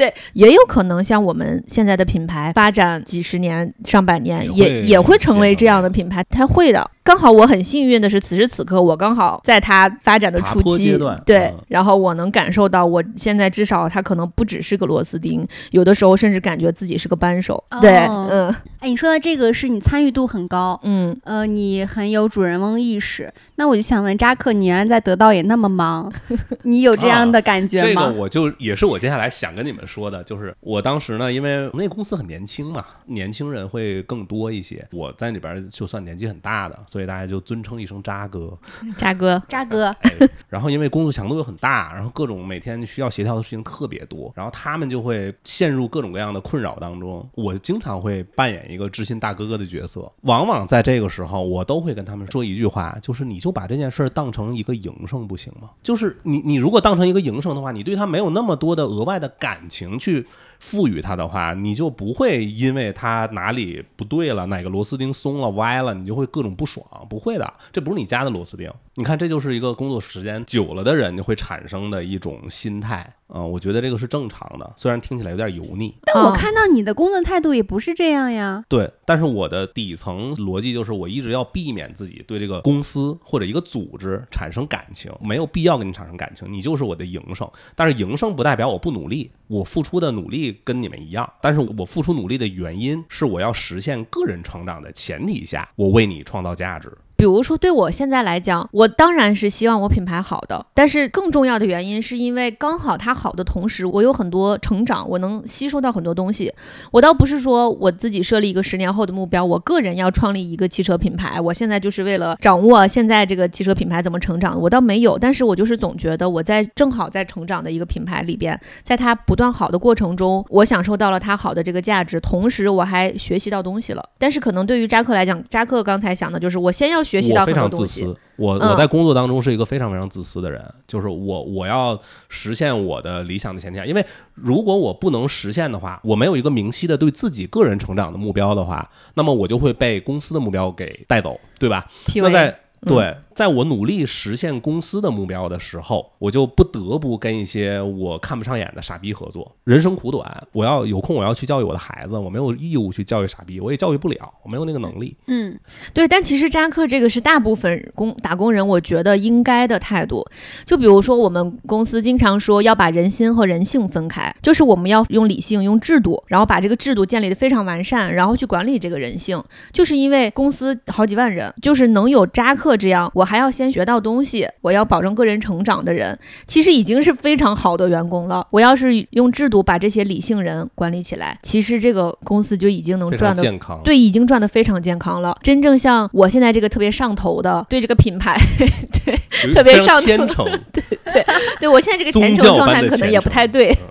[0.00, 6.90] 对，也有可能像我们现在的品牌发展几十年、上百年，也会也也会成为这样的品牌，它会的。
[7.02, 17.62] 刚好我很幸运的是，此时此刻我刚好在它发展的初期阶段，对嗯，然后我能感受到，我现在至少它可能不只是个螺丝钉，有的时候甚至感觉自己是个扳手。
[17.80, 23.32] 对，哦嗯哎，你说的这个是你参与度很高，嗯，呃，你很有主人翁意识。
[23.56, 26.12] 那我就想问扎克，你原来在得到也那么忙，
[26.62, 28.06] 你有这样的感觉吗这吗？
[28.06, 34.86] 个我就也是我接下来想跟你们说的，就是我当时呢，因为那公司很年轻嘛，年轻人会更多一些。
[34.92, 38.56] 我在里边就算年纪很大的，所以大家就尊称一声渣哥。
[38.96, 40.12] 渣哥，渣哥， 哎，
[40.48, 47.28] 然后因为工作强度又很大，然后各种每天需要协调的事情特别多，然后他们就会陷入各种各样的困扰当中。
[47.34, 55.70] 我经常会扮演一个知心大哥哥的角色，往往在这个时候，我都会跟他们说一句话，就是你就把这件事儿当成一个营生不行吗？
[55.82, 60.26] 就是你你如果当成一个营生的话，你对他没有那么多的额外的感情去
[60.58, 66.84] 赋予它的话，你就不会因为它哪里不对了，哪个螺丝钉松了歪了，你就会各种不爽。
[67.08, 68.70] 不会的，这不是你家的螺丝钉。
[68.96, 73.14] 你看，这就是一个工作时间久了的人你会产生的一种心态。
[73.32, 75.94] 嗯、我觉得这个是正常的，虽然听起来有点油腻。
[76.02, 78.64] 但我哦看到你的工作态度也不是这样呀。
[78.68, 87.48] 对，但是我的底层逻辑就是，我一直要避免自己对这个公司或者一个组织产生感情，没有必要跟你产生感情，你就是我的营生。
[87.74, 96.96] 但是营生不代表我不努力，我付出的努力跟你们一样，但是我付出努力的原因是我要实现个人成长的前提下，我为你创造价值。
[97.20, 106.50] 比如说对我现在来讲，我当然是希望我品牌好的，但是更重要的原因是因为刚好它好的同时，我有很多成长，我能吸收到很多东西。
[106.90, 115.18] 我倒不是说我自己设立一个十年后的目标，我个人要创立一个汽车品牌，我现在就是为了掌握现在这个汽车品牌怎么成长，我倒没有。
[115.18, 124.02] 但是我就是总觉得我在正好在成长的一个品牌里边，在它不断好的过程中，我享受到了它好的这个价值，同时我还学习到东西了。
[124.16, 127.52] 但是可能对于扎克来讲，扎克刚才想的就是我先要学习到我非。
[127.52, 141.86] 常自私，我嗯我在工作当中是一个非常非常自私的人，就是我我要实现我的理想的前提下，因为如果我不能实现的话，我没有一个明晰的对自己个人成长的目标的话，那么我就会被公司的目标给带走，对吧？
[142.14, 149.56] 那在对，在我努力实现公司的目标的时候，我就不得不跟一些我看不上眼的傻逼合作。
[149.64, 155.16] 人生苦短，我要有空，我要去教育我的孩子，我没有义务去教育傻逼，我也教育不了，我没有那个能力。
[155.28, 155.58] 嗯，
[155.94, 160.22] 对，但其实扎克这个是大部分工打工人我觉得应该的态度。
[160.66, 169.42] 就比如说，我们公司经常说要把人心和人性分开，就是我们要用理性、用制度，然后把这个制度建立的非常完善，然后去管理这个人性。
[169.72, 176.18] 就是因为公司好几万人，就是能有扎克这样，我还要先学到东西，我要保证个人成长的人，
[176.48, 178.44] 其实已经是非常好的员工了。
[178.50, 185.38] 我要是用制度把这些理性人管理起来，其实这个公司就已经能赚的健康，对，已经赚的非常健康了。
[185.44, 188.36] 真正像我现在这个特别上头的，对这个品牌，
[189.04, 191.24] 对特别上头， 对，对
[191.60, 193.86] 对我现在这个宗虔诚状态可能也不太对，嗯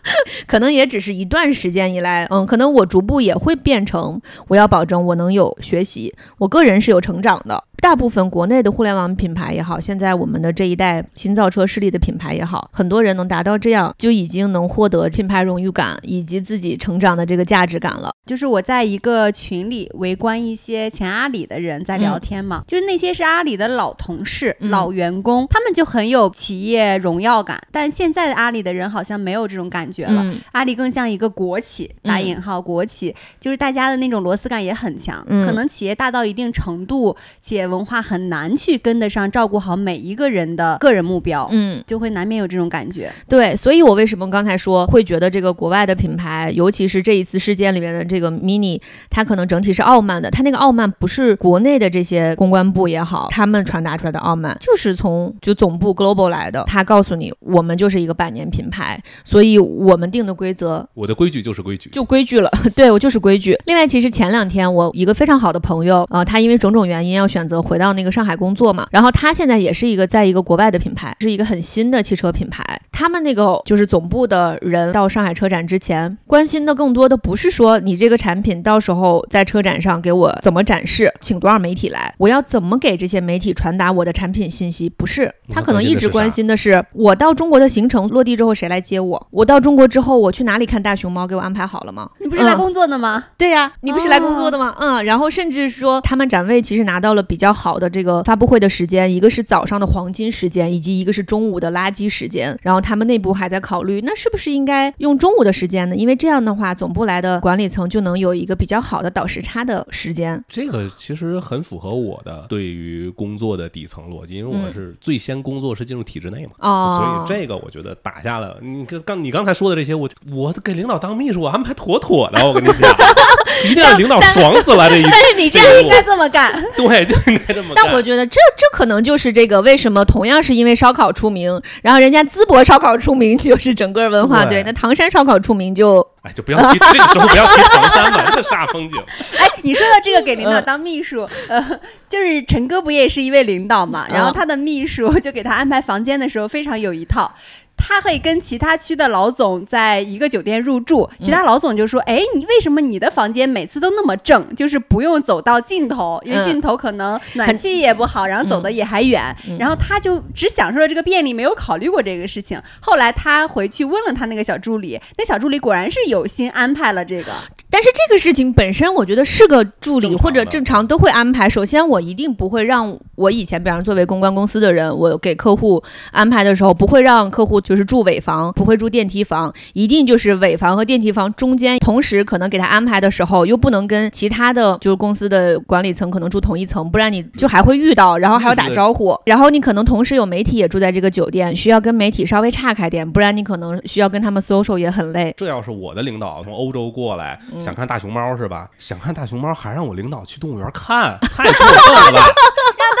[0.46, 7.64] 可能也只是一段时间以来，嗯，可能我逐步也会变成，我要保证我能有学习，我个人是有成长的。
[7.80, 18.10] 大部分国内的互联网品牌也好，现在我们的这一代新造车势力的品牌也好，很多人能达到这样，就已经能获得品牌荣誉感以及自己成长的这个价值感了。
[18.26, 27.60] 就是我在一个群里围观一些前阿里的人在聊天嘛，就是那些是阿里的老同事、嗯老员工，他们就很有企业荣耀感。
[27.72, 35.24] 但现在的阿里的人好像没有这种感觉了，嗯阿里更像一个国企，打嗯引号国企，就是大家的那种螺丝感也很强。
[35.26, 43.10] 嗯可能企业大到一定程度，企业文化很难去跟得上，照顾好每一个人的个人目标，嗯，就会难免有这种感觉。
[43.28, 50.30] 对，所以我为什么刚才说会觉得这个国外的品牌，尤其是这一次事件里面的这个 mini，它可能整体是傲慢的。
[50.30, 56.64] 它那个傲慢不是国内的这些公关部也好，他们传达出来的傲慢，就是从就总部 global 来的。
[56.66, 61.90] 他告诉你，我们就是一个百年品牌，所以我们定的规则我的规矩就是规矩。
[61.90, 63.58] 就规矩了， 对我就是规矩。
[63.66, 72.64] 另外，其实前两天我一个非常好的朋友，呃，他因为种种原因要选择回到那个上海工作嘛，然后他现在也是一个在一个国外的品牌，是一个很新的汽车品牌。
[72.92, 92.10] 他们那个就是总部的人到上海车展之前，关心的更多的不是说你这个产品到时候在车展上给我怎么展示，请多少媒体来，我要怎么给这些媒体传达我的产品信息，不是他可能一直关心的是我到中国的行程落地之后谁来接我，我到中国之后我去哪里看大熊猫，给我安排好了吗？
[92.18, 93.24] 你不是来嗯工作的吗？
[93.38, 94.74] 对呀、你不是来工作的吗？
[94.78, 102.58] 嗯，然后甚至说他们展位其实拿到了比较好的这个发布会的时间，一个是早上的黄金时间，以及一个是中午的垃圾时间。
[102.62, 105.96] 然后他们内部还在考虑，那是不是应该用中午的时间呢？
[105.96, 110.42] 因为这样的话，总部来的管理层就能有一个比较好的倒时差的时间。
[110.48, 118.58] 这个其实很符合我的对于工作的底层逻辑，因为我嗯是最先工作是进入体制内嘛，哦所以这个我觉得打下了。
[118.62, 122.90] 你刚刚你刚才说的这些，我我给领导当秘书，我安排妥妥的，我跟你讲，
[123.70, 125.02] 一定让领导爽死了这一。
[125.02, 126.62] 但是你这样应该这么干。
[126.76, 127.72] 对，就应该这么。
[127.74, 139.02] 但我觉得这这可能就是这个为什么同样是因为烧烤出名，然后人家淄博烧烤出名就是整个文化对对，那唐山烧烤出名就哎，就不要提这个时候不要提唐山了，这煞风景。
[139.38, 144.06] 哎，你说到这个给领导嗯当秘书，呃，就是陈哥不也是一位领导嘛？
[144.10, 147.32] 然后嗯他的秘书就给他安排房间的时候非常有一套。
[147.80, 154.54] 他会跟其他区的老总在一个酒店入住，其他老总就说：“哎，你为什么你的房间每次都那么正？
[154.54, 159.34] 就是不用走到尽头，因为嗯尽头可能暖气也不好，然后走的也还远。
[159.48, 162.60] 嗯然后他就只享受了这个便利，没有考虑过这个事情。
[162.80, 167.32] 后来他回去问了他那个小助理，那小助理果然是有心安排了这个。
[167.68, 171.48] 但是这个事情本身，我觉得是个助理或者正常都会安排。
[171.48, 195.32] 首先，我一定不会让我以前，比方作为公关公司的人，我给客户安排的时候，不会让客户就是住尾房，不会住电梯房，一定就是尾房和电梯房中间，同时可能给他安排的时候，又不能跟其他的就是公司的管理层可能住同一层，不然你就还会遇到，然后还要打招呼，然后你可能同时有媒体也住在这个酒店，需要跟媒体稍微岔开点，不然你可能需要跟他们 social 也很累。
[195.36, 198.68] 这要是我的领导从欧洲过来，嗯想看大熊猫是吧？
[198.78, 202.26] 想看大熊猫，还让我领导去动物园看，太过分了吧！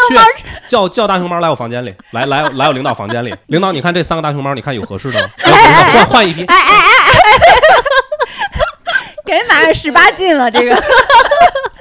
[0.08, 0.14] 去
[0.70, 3.34] 叫叫大熊猫来我房间里，来来来我领导房间里。
[3.48, 5.28] 领导，你看这三个大熊猫，你看有合适的吗？
[5.42, 6.46] 哎哎哎换换一批。
[6.46, 6.56] 感
[9.26, 10.80] 觉马上十八禁了，这个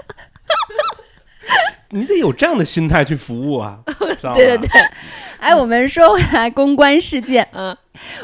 [1.91, 3.77] 你得有这样的心态去服务啊？
[4.33, 4.67] 对对对，
[5.39, 7.77] 哎，我们说回来公关事件，嗯，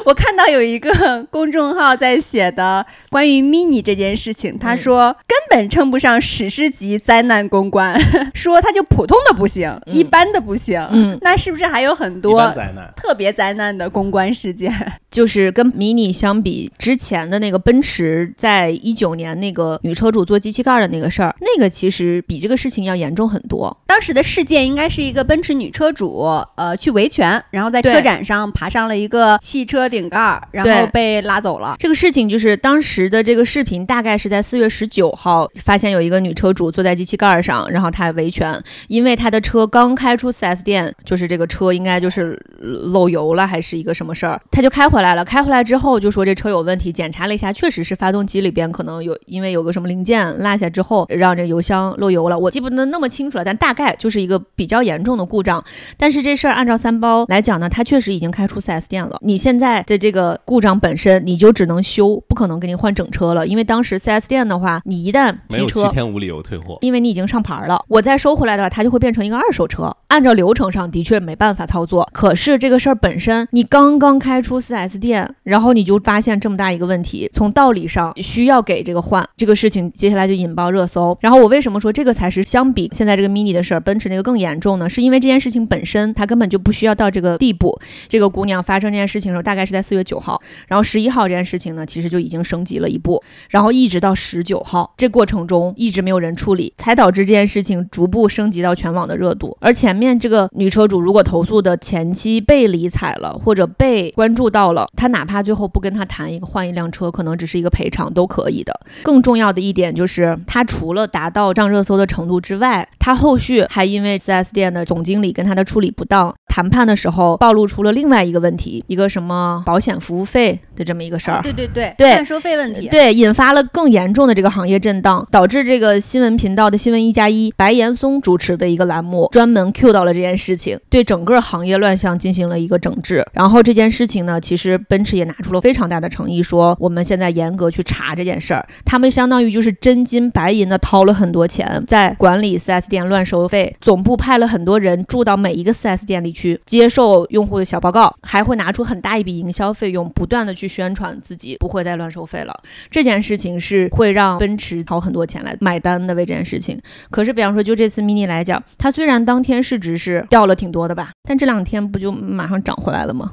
[0.04, 7.98] 我看到有一个公众号在写的关于 mini 这件事情，他嗯说根本称不上史诗级灾难公关，
[8.34, 12.92] 说它就普通的不行，嗯一般的不行，嗯那是不是还有很多灾难。
[12.96, 14.72] 特别灾难的公关事件？
[15.10, 23.74] 就是跟 MINI 相比，之前的那个奔驰在一九年那个女车主做机器盖儿的那个事儿，那个其实比这个事情要严重很多。
[23.86, 26.22] 当时的事件应该是一个奔驰女车主，
[26.56, 31.76] 呃，去维权，然后在车展上爬上了一个汽车顶盖儿，然后被拉走了。
[31.78, 45.24] 这个事情就是当时的这个视频，大概是在四月十九号发现有一个女车主坐在机器盖儿上，然后她维权，因为她的车刚开出 4S 店，就是这个车应该就是呃漏油了还是一个什么事儿，她就开回来了。
[45.24, 52.38] 开回来之后就说这车有问题，检查了一下，确实是发动机里边可能有因为有个什么零件落下之后，让这油箱漏油了。
[52.38, 55.62] 我记不得那么清楚了，但大概就是一个比较严重的故障。
[55.96, 59.18] 但是这事儿按照三包来讲呢，它确实已经开出 4S 店了。
[59.22, 63.46] 你现在的这个故障本身，你就只能修，不可能给你换整车了。
[63.46, 65.86] 因为当时 4S 店的话，你一旦没有七。
[65.88, 66.78] 天无理由退货。
[66.80, 69.94] 因为你已经上牌了，我再收回来的话，它就会变成一个二手车。
[70.08, 81.16] 按照流程上的确没办法操作，可是这个事儿本身，你刚刚开出 4S 店，然后你就发现这么大一个问题，从道理上需要给这个换这个事情，接下来就引爆热搜。
[81.20, 84.88] 然后我为什么说这个才是相比现在这个 mini 的事儿，奔驰那个更严重呢？
[84.88, 87.76] 是因为这件事情本身它根本就不需要到这个地步。
[88.08, 99.56] 这个姑娘发生这件事情的时候，大概是在四月九号，然后十一号这件事情呢，其实就已经升级了一步，然后一直到十九号，这过程中一直没有人处理，才导致这件事情逐步升级到全网的热度。
[99.60, 108.78] 而且面这个女车主如果投诉的前期被理睬了，或者被关注到了，她哪怕最后不跟她谈一个换一辆车，可能只是一个赔偿都可以的。
[109.02, 121.40] 更重要的一点就是，她除了达到上热搜的程度之外，她后续还因为 4S 店的总经理跟她的处理不当，谈判的时候暴露出了另外一个问题，一个什么保险服务费的这么一个事儿。
[121.42, 122.88] 对对对，对算收费问题。
[122.88, 133.24] 对，引发了更严重的这个行业震荡，导致这个新闻频道的新闻一加一白岩松主持的一个栏目专门 Q 到了这件事情，对整个行业乱象进行了一个整治。
[133.32, 138.66] 然后这件事情呢，其实奔驰也拿出了非常大的诚意，说我们现在严格去查这件事儿。
[138.84, 152.54] 他们相当于就是真金白银的掏了很多钱，在管理 4S 店乱收费，总部派了很多人住到每一个 4S 店里去接受用户的小报告，还会拿出很大一笔营销费用，不断的去宣传自己不会再乱收费了。
[152.90, 156.80] 这件事情是会让奔驰掏很多钱来买单的，为这件事情。
[157.10, 163.32] 可是，比方说就这次 mini 来讲，它虽然当天是市值是掉了挺多的吧，但这两天不就马上涨回来了吗？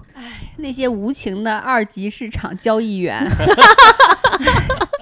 [0.58, 3.26] 那些无情的二级市场交易员，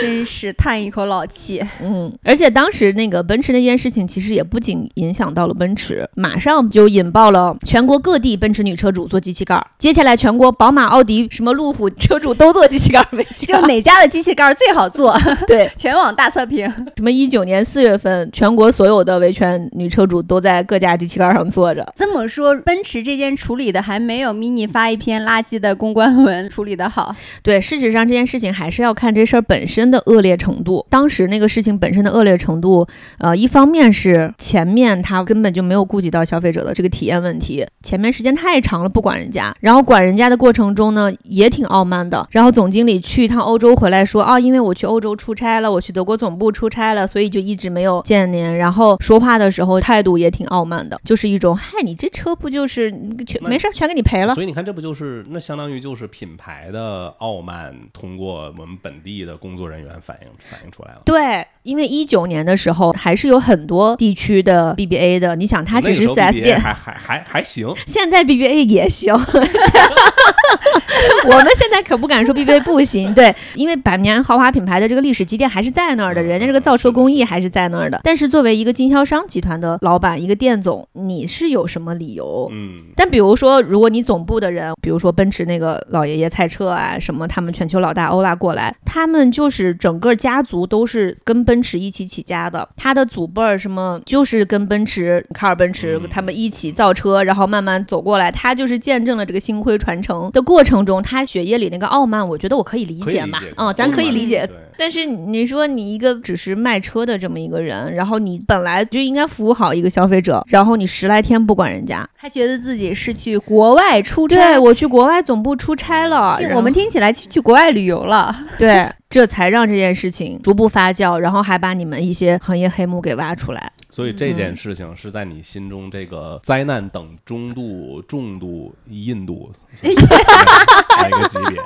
[0.00, 1.62] 真是叹一口老气。
[1.82, 9.66] 嗯，而且当时那个奔驰那件事情，其实也不仅影响到了奔驰，马上就引爆了全国各地奔驰女车主做机器盖儿。
[9.78, 15.16] 接下来，全国宝马、奥迪、什么路虎车主都做机器盖儿，没就哪家的机器盖儿最好做？
[15.46, 16.68] 对， 全网大测评。
[16.96, 21.86] 什么一九年四月份，全国所有的维权女车主都在各家机器盖儿上坐着。
[21.96, 27.14] 这么说，奔驰这件处理的还没有 mini 发一篇垃圾的公关文处理的好。
[27.42, 30.84] 对，事实上这件事情还是要看这事儿本身的恶劣程度。
[30.90, 32.86] 当时那个事情本身的恶劣程度，
[33.18, 42.26] 呃，一方面是前面他根本就没有顾及到消费者的这个体验问题，前面时间太长了不管人家，然后管人家的过程中呢也挺傲慢的。
[42.30, 48.56] 然后总经理去一趟欧洲回来说啊，因为我去欧洲出差了，我去德国总部出差了，所以就一直没有见您。
[48.56, 52.90] 然后说话的时候态度也挺傲慢的，就是一种嗨，你这车不就是
[53.26, 54.34] 全没事全给你赔了。
[54.34, 61.02] 所以你看，这不就是那相当于就是品牌的傲慢，通过我们本地的工作人员反映反映出来了。
[61.04, 69.14] 对，因为一九年的时候还是有很多地区的 BBA 的，你想它只是那个时候 4S 店，还还还还行，现在 BBA 也行，
[71.26, 78.00] 我们现在可不敢说必备不行，对，因为百年豪华品牌的这个历史积淀还是在那儿的，人家这个造车工艺还是在那儿的。
[78.02, 82.48] 但是作为一个经销商集团的老板，一个店总，你是有什么理由？
[82.52, 104.48] 嗯，但比如说，如果你总部的人，比如说奔驰那个老爷爷蔡澈啊，什么他们全球老大欧拉过来，他们就是整个家族都是跟奔驰一起起家的，他的祖辈儿什么就是跟奔驰、卡尔奔驰嗯他们一起造车，然后慢慢走过来，他就是见证了这个星辉传承的过程中，他血液里那个傲慢，我觉得我可以理解，解嘛嗯，咱可以理解。
[104.78, 114.36] 但是你说你一个只是卖车的这么一个人，然后你本来就应该服务好一个消费者，然后你十来天不管人家，还觉得自己是去国外出差。
[114.36, 118.36] 对我去国外总部出差了，我们听起来去去国外旅游了。
[118.58, 123.72] 对，这才让这件事情逐步发酵，然后还把你们一些行业黑幕给挖出来。
[123.96, 129.50] 所以这件嗯事情是在你心中这个灾难等中度、重度、印度
[129.82, 131.62] 哪一个级别？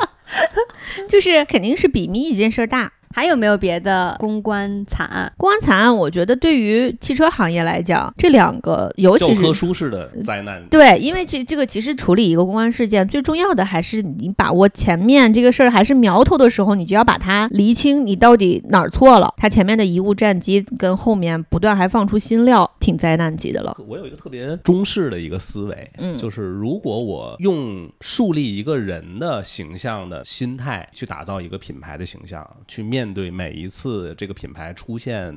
[1.11, 2.93] 就是肯定是比蜜这件事儿大。
[3.15, 5.33] 还有没有别的公关惨案？
[5.37, 10.65] 公关惨案，我觉得对于汽车行业来讲，这两个尤其是科书式的灾难。
[10.71, 19.35] 对，因为这这个其实处理一个公关事件，最重要的还是你把握前面这个事儿还是苗头的时候，你就要把它厘清，你到底哪儿错了。
[19.37, 23.77] 它前面的贻误战机跟后面不断还放出新料，挺灾难级的了。
[23.89, 35.35] 我有一个特别中式的一个思维，嗯就是如果我用树立一个人的形象的心态去打造一个品牌的形象，去面面对每一次这个品牌出现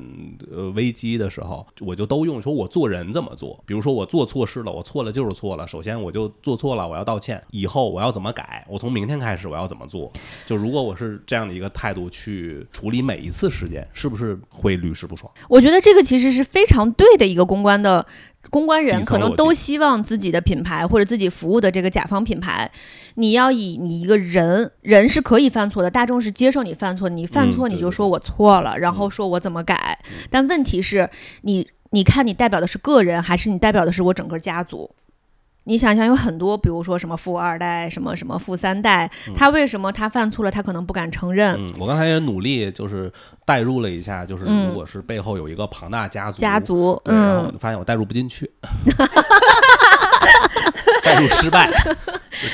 [0.52, 3.58] 呃危机的时候，我就都用说我做人怎么做。
[3.64, 10.12] 比如说我做错事了，我错了就是错了，首先我就做错了，我要道歉，以后我要怎么改，我从明天开始我要怎么做。
[10.44, 15.32] 就如果我是这样的一个态度去处理每一次事件，是不是会屡试不爽？
[15.48, 18.06] 我觉得这个其实是非常对的一个公关的。
[18.50, 22.70] 公关人可能都希望自己的品牌或者自己服务的这个甲方品牌，
[23.16, 29.98] 你要以你一个人，人是可以犯错的，大众是接受你犯错，你犯嗯错你就说我错了，然后说我怎么改。
[30.30, 31.08] 但问题是
[31.42, 34.90] 你，你看你代表的是个人，还是你代表的是我整个家族？
[35.66, 41.54] 你想想，有很多，比如说什么富二代，什么什么富三代，他为什么他犯错了，他可能不敢承认？
[41.56, 43.10] 嗯，我刚才也努力就是
[43.46, 48.50] 代入了一下，就是嗯如果是背后有一个庞大家族，家族，对，然后嗯，发现我代入不进去，
[51.02, 51.70] 代入失败，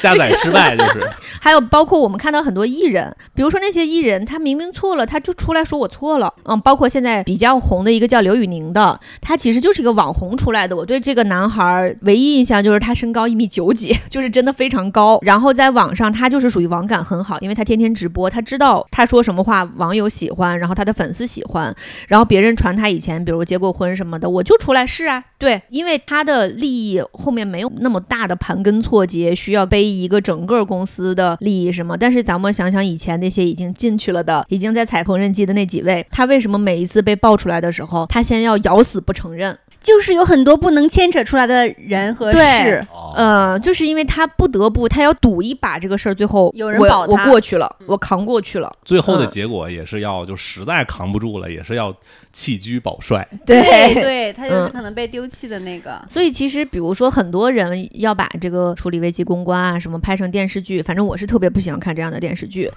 [0.01, 1.01] 加载失败就是，
[1.41, 6.33] 还有包括我们看到很多艺人，比如说那些艺人，他明明错了，他就出来说我错了。
[6.45, 10.77] 嗯，包括现在比较红的一个叫刘宇宁的，他其实就是一个网红出来的。
[10.77, 15.19] 我对这个男孩儿唯一印象就是他身高一米九几， 就是真的非常高。
[15.23, 21.75] 然后在网上他就是属于网感很好，因为他天天直播，他知道他说什么话网友喜欢，然后他的粉丝喜欢，
[22.09, 31.97] 然后别人传他以前比如结过婚什么的，我就出来是啊，对，因为他的利益后面没有那么大的盘根错节，需要被背一个整个公司的利益什么。
[31.97, 39.57] 但是咱们想想以前那些已经进去了的，已经在踩缝纫机的那几位，他为什么每一次被爆出来的时候，他先要咬死不承认？
[39.83, 42.87] 就是有很多不能牵扯出来的人和对事。
[43.17, 47.27] 嗯，呃，就是因为他不得不，他要赌一把这个事儿，最后有人我我保他。
[47.31, 48.73] 过去了，我扛过去了。
[48.85, 51.95] 最后的嗯结果也是要就实在扛不住了，也是要
[52.33, 56.01] 弃车保帅， 对对，他就是嗯可能被丢弃的那个。
[56.09, 62.71] 所以其实，比如说很多人要把这个处理危机公关啊，什么拍成电视剧，反正我是特别不喜欢看这样的电视剧，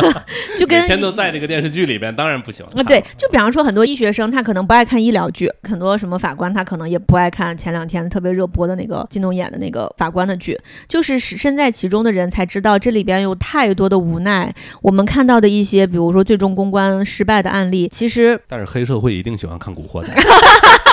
[0.58, 14.50] 就跟每天都在这个电视剧里边，当然不喜欢啊，对，就比方说很多医学生他可能不爱看医疗剧，很多什么法官他可能也不爱看前两天特别热播的那个靳东演的那个法官的剧，就是是身在其中的人才知道这里边有太多的无奈。
[14.80, 20.10] 我们看到的一些，比如说最终公关失败的案例，其实但是黑社会一定喜欢看《古惑仔》，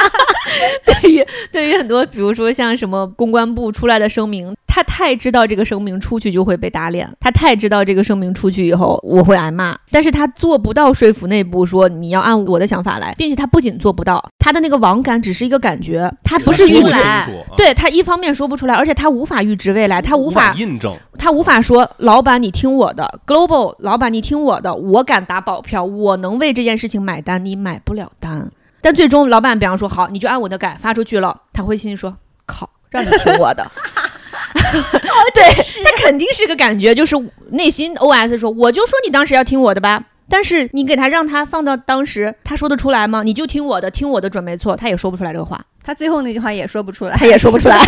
[0.86, 17.28] 对于对于很多，比如说像什么公关部出来的声明，他太知道这个声明出去就会被打脸，他太知道这个声明出去以后我会挨骂，但是他做不到说服内部说你要按我的想法来，并且他不仅做不到，他的那个网感只是一个感觉，他不是预来。
[17.56, 28.52] 对他一方面说不出来，而且他无法预知未来，他无无法，印证，他无法说老板你听我的，global 老板你听我的，我敢打保票，我能为这件事情买单，你买不了单。
[28.88, 32.16] 但最终老板比方说好，你就按我的改发出去了，他会心里说
[32.46, 33.70] 靠，让你听我的。
[35.36, 35.44] 对
[35.84, 37.14] 他肯定是个感觉，就是
[37.50, 40.02] 内心 OS 说，我就说你当时要听我的吧。
[40.30, 43.24] 但是你给他让他放到当时，他说得出来吗？
[43.24, 45.62] 你就听我的，听我的准没错，他也说不出来这个话。
[45.84, 47.78] 他最后那句话也说不出来，他也说不出来。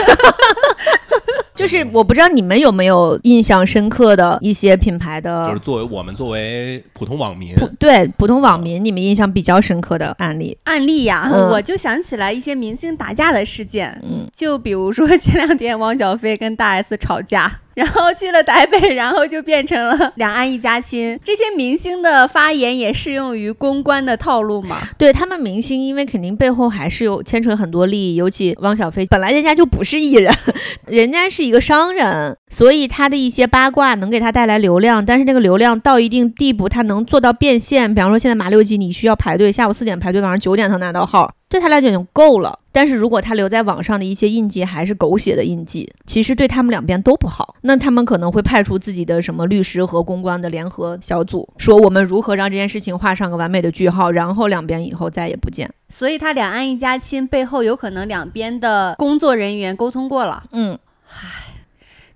[1.69, 10.57] 就是我不知道你们有没有印象深刻的一些品牌的，就是作为我们作为普通网民，普对普通网民，你们印象比较深刻的案例。
[10.63, 11.49] 案例呀，嗯。
[11.49, 21.17] 我就想起来一些明星打架的事件，嗯，就比如说前两天汪小菲跟大 S 吵架，然后去了台北， 然后就变成了两岸一家亲。
[21.23, 24.75] 这些明星的发言也适用于公关的套路吗？
[24.97, 30.35] 对他们明星，因为肯定背后还是有牵扯很多利益，尤其汪小菲本来人家就不是艺人，
[30.87, 37.95] 人家是一个商人，所以他的一些八卦能给他带来流量，但是那个流量到一定地步，他能做到变现。
[37.95, 42.59] 比方说现在马六甲你需要排队，下午四点排队，晚上九点才拿到号，对他来讲就够了。
[42.71, 47.55] 但是如果他留在网上的一些印记还是狗血的印记，其实对他们两边都不好。
[47.61, 55.69] 那他们可能会派出自己的什么律师和公关的联合小组，说我们如何让这件事情画上个完美的句号，然后两边以后再也不见。
[55.89, 60.43] 所以他两岸一家亲背后有可能两边的工作人员沟通过了。
[60.51, 60.77] 嗯，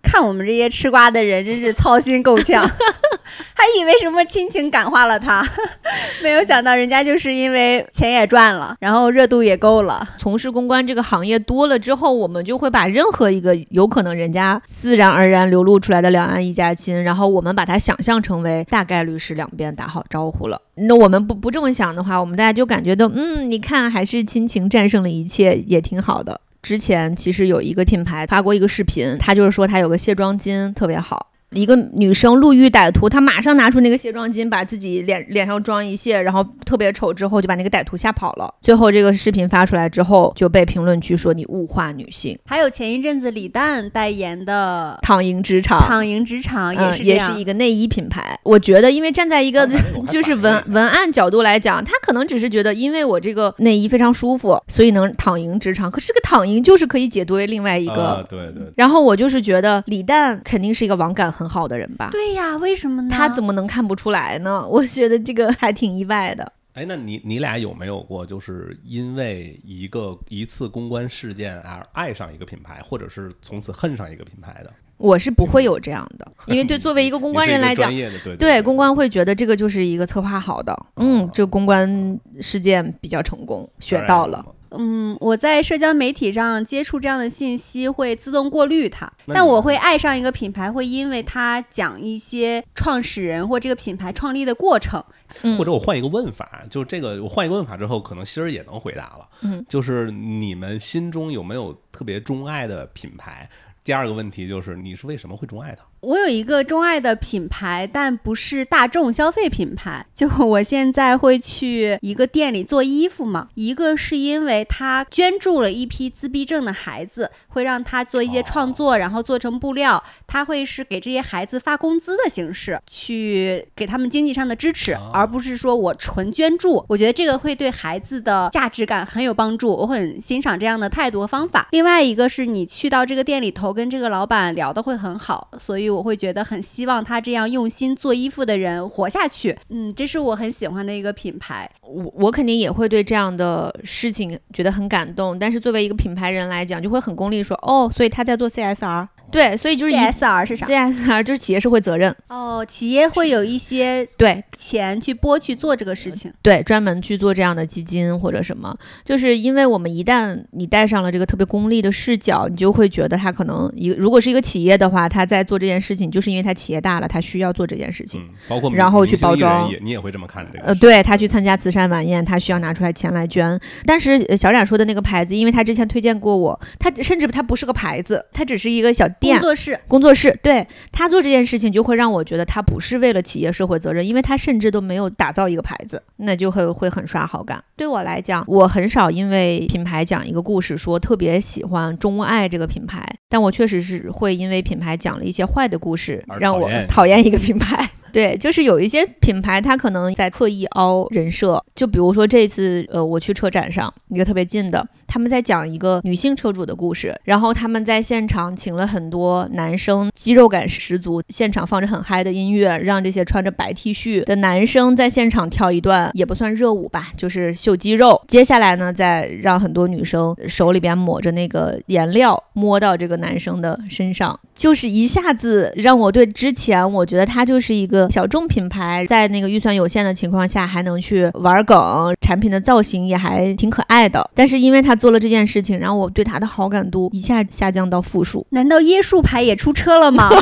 [0.03, 2.63] 看我们这些吃瓜的人真是操心够呛，
[3.55, 5.43] 还以为什么亲情感化了他，
[6.21, 10.07] 没有想到人家就是因为钱也赚了，然后热度也够了。
[10.19, 20.61] 从事公关这个行业多了之后，我们就会把任何一个有可能人家自然而然流露出来的两岸一家亲，然后我们把它想象成为大概率是两边打好招呼了。
[20.75, 26.41] 那我们不不这么想的话，我们大家就感觉到，嗯，你看还是亲情战胜了一切，也挺好的。
[26.63, 31.32] 之前其实有一个品牌发过一个视频，他就是说他有个卸妆巾特别好。
[31.53, 38.53] 一个女生路遇歹徒，她马上拿出那个卸妆巾，把自己脸脸上妆一卸，然后特别丑，之后就把那个歹徒吓跑了。
[38.61, 42.37] 最后这个视频发出来之后，就被评论区说你物化女性。
[42.45, 48.37] 还有前一阵子李诞代言的躺赢职场，躺赢职场也是、嗯、也是一个内衣品牌。
[48.43, 49.69] 我觉得，因为站在一个
[50.09, 55.91] 就是文文案角度来讲，他可能只是觉得，因为我这个内衣非常舒服，所以能躺赢职场。
[55.91, 58.63] 可是这个躺赢就是可以解读为另外一个，啊、对对。
[58.75, 61.42] 然后我就是觉得李诞肯定是一个网感很。
[61.43, 62.09] 很好的人吧？
[62.11, 63.09] 对呀，为什么呢？
[63.11, 64.65] 他怎么能看不出来呢？
[64.71, 66.53] 我觉得这个还挺意外的。
[66.73, 74.71] 哎，那你你俩有没有过，就是因为一个一次公关事件而爱上一个品牌，或者是从此恨上一个品牌的？
[74.97, 84.43] 我是不会有这样的， 因为对作为一个公关人来讲，对对对公关会觉得这个就是一个策划好的，嗯，这个公关事件比较成功，学到了。
[84.77, 95.03] 嗯，我在社交媒体上接触这样的信息会自动过滤它，但我会爱上一个品牌，会因为它讲一些创始人或这个品牌创立的过程。
[95.41, 99.27] 嗯、或者我换一个问法，就这个我换一个问法之后，可能希儿也能回答了。
[99.41, 103.49] 嗯，就是你们心中有没有特别钟爱的品牌？
[103.83, 105.83] 第二个问题就是你是为什么会钟爱它？
[106.03, 110.05] 我有一个钟爱的品牌，但不是大众消费品牌。
[110.13, 126.83] 就我现在会去一个店里做衣服嘛，一个是因为他捐助了一批自闭症的孩子，会让他做一些创作，然后做成布料，他会是给这些孩子发工资的形式，去给他们经济上的支持，而不是说我纯捐助。
[126.89, 131.69] 我觉得这个会对孩子的价值感很有帮助，我很欣赏这样的态度和方法。
[131.71, 139.57] 另外一个是你去到这个店里头，跟这个老板聊的会很好，所以我会觉得很希望他这样用心做衣服的人活下去。
[139.69, 141.69] 嗯，这是我很喜欢的一个品牌。
[141.81, 149.07] 我我肯定也会对这样的事情觉得很感动，但是作为一个品牌人来讲，就会很功利说，哦，所以他在做 CSR。
[149.33, 152.15] 对，所以就是 CSR 是啥？CSR 就是企业社会责任。
[152.27, 158.77] 哦，企业会有一些对钱去拨去做这个事情，对，专门去做这样的基金或者什么。
[159.03, 169.67] 就是因为我们一旦你带上了这个特别功利的视角，你就会觉得他可能一个如果是一个企业的话，他在做这件事情，就是因为他企业大了，他需要做这件事情，嗯、包括然后去包装。
[169.71, 170.65] 也你也会这么看这个？
[170.65, 173.59] 呃，对他去参加慈善晚宴，他需要拿出来钱来捐。
[173.85, 179.79] 但是小冉说的那个牌子，因为他之前推荐过我，他甚至他不是个牌子，他只是一个小店工作室。
[179.87, 187.63] 工作室对他做这件事情，就会让我觉得他不是为了企业社会责任，因为他甚至都没有打造一个牌子，那就会会很刷好感。
[187.75, 197.89] 对我来讲，我很少因为品牌讲一个故事，说特别喜欢钟爱这个品牌，但我确实是会因为品牌讲了一些坏的故事，让我讨厌一个品牌。
[198.13, 218.19] 对，就是有一些品牌，它可能在刻意凹人设，就比如说这次，呃，我去车展上一个特别近的，他们在讲一个女性车主的故事，然后他们在现场请了很多男生，肌肉感十足，现场放着很嗨的音乐，让这些穿着白 T 恤的男生在现场跳一段也不算热舞吧，就是秀肌肉。
[218.27, 228.09] 接下来呢，再让很多女生手里边抹着那个颜料，摸到这个男生的身上，就是一下子让我对之前我觉得他就是一个。
[228.09, 234.27] 小众品牌在那个预算有限的情况下，还能去玩梗，产品的造型也还挺可爱的。
[234.33, 238.47] 但是因为他做了这件事情，然后我对他的好感度一下下降到负数。
[238.51, 240.29] 难道椰树牌也出车了吗？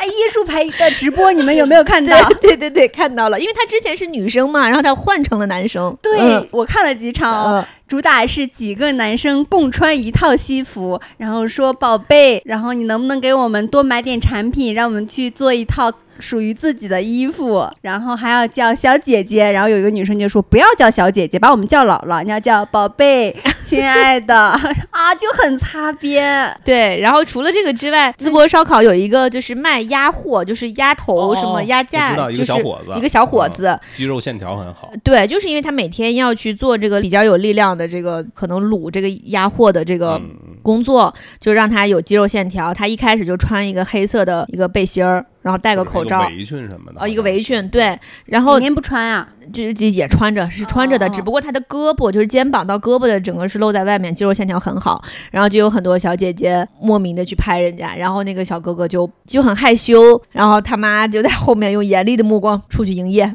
[0.00, 2.20] 哎，椰树牌的直播你们有没有看到？
[2.42, 5.94] 对对对，看到了，因为他之前是女生嘛，然后他换成了男生。
[6.02, 7.54] 对、嗯、我看了几场。
[7.54, 15.90] 呃主打是几个男生共穿一套西服，然后说宝贝，然后你能不能给我们多买点产品，让我们去做一套。
[16.20, 23.32] 属于自己的衣服，然后还要叫小姐姐，然后有一个女生就说不要叫小姐姐，把我们叫姥姥，你要叫宝贝、
[23.62, 24.36] 亲爱的
[24.90, 26.52] 啊，就很擦边。
[26.64, 34.90] 对，然后除了这个之外，淄博烧烤有一个就是卖鸭货，就是鸭头什么鸭架，哦一个小伙子，一个小伙子，嗯，肌肉线条很好。
[35.04, 40.20] 对，就是因为他每天要去做这个比较有力量的这个可能卤这个鸭货的这个
[40.62, 42.74] 工作，就让他有肌肉线条。
[42.74, 45.24] 他一开始就穿一个黑色的一个背心儿。
[45.40, 63.32] 然后戴个口罩，围裙什么的，哦，一个围裙，对，然后您不穿啊，就就也穿着，是穿着的，只不过他的胳膊就是肩膀到胳膊的整个是露在外面，肌肉线条很好，然后就有很多小姐姐莫名的去拍人家，然后那个小哥哥就就很害羞，然后他妈就在后面用严厉的目光出去营业。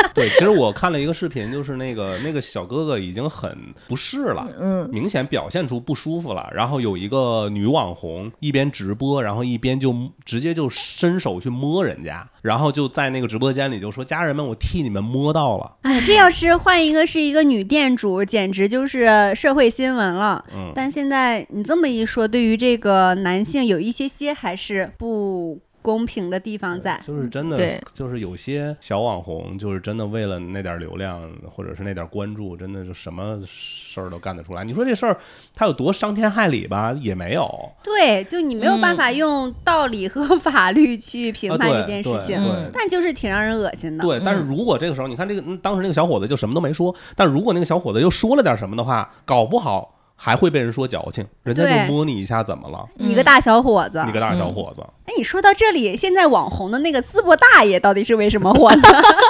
[0.14, 6.50] 对，其实我看了一个视频，就是那个那个小哥哥已经很不适了，嗯，明显表现出不舒服了。
[6.52, 9.94] 然后有一个女网红一边直播，然后一边就
[10.24, 20.44] 直接就伸手去摸人家，然后就在那个直播间里就说：“家人们，我替你们摸到了。”哎，这要是换一个是一个女店主，简直就是社会新闻了。
[20.52, 25.60] 嗯，但现在你这么一说，对于这个男性有一些些还是不。
[25.82, 34.64] 公平的地方在，就是真的，就是有些小网红，就是真的为了那点流量或者是那点关注，真的就什么事儿都干得出来。
[34.64, 35.16] 你说这事儿
[35.54, 36.92] 他有多伤天害理吧？
[37.00, 37.48] 也没有。
[37.82, 44.04] 对，就你没有办法用道理和法律去评判这件事情，对，但就是挺让人恶心的。
[44.04, 49.94] 对，但是如果这个时候，你看这个当时那个小伙子就什么都没说，但如果那个小伙子又说了点什么的话，搞不好。
[50.20, 52.84] 还会被人说矫情，人家就摸你一下，怎么了？
[52.96, 54.82] 你个大小伙子，你个大小伙子。
[55.08, 58.82] 哎，你说到这里，现在网红的那个淄博大爷到底是为什么火呢？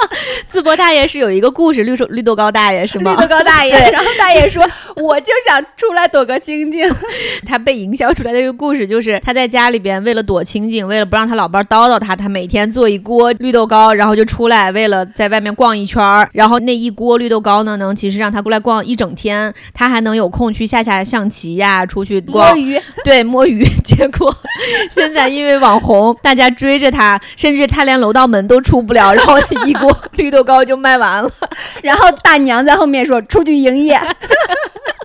[0.51, 3.15] 淄博大爷是有一个故事，绿豆绿豆糕大爷是吗？
[3.15, 4.61] 绿豆糕大爷，然后大爷说，
[4.97, 6.93] 我就想出来躲个清静。
[7.47, 16.29] 他被营销出来的这个故事，就是他在家里边为了躲清静，为了不让他老伴叨叨他，他每天做一锅绿豆糕，然后就出来，为了在外面逛一圈儿。
[16.33, 23.65] 然后那一锅绿豆糕呢，能其实让他过来逛一整天，他还能有空去下下象棋呀，出去摸鱼，对，摸鱼。
[23.85, 24.35] 结果
[24.91, 31.29] 现在因为网红，大家追着他，甚至他连楼道门都出不了， 然后一锅绿豆糕就卖完了。
[31.83, 33.99] 然后大娘在后面说：“出去营业。”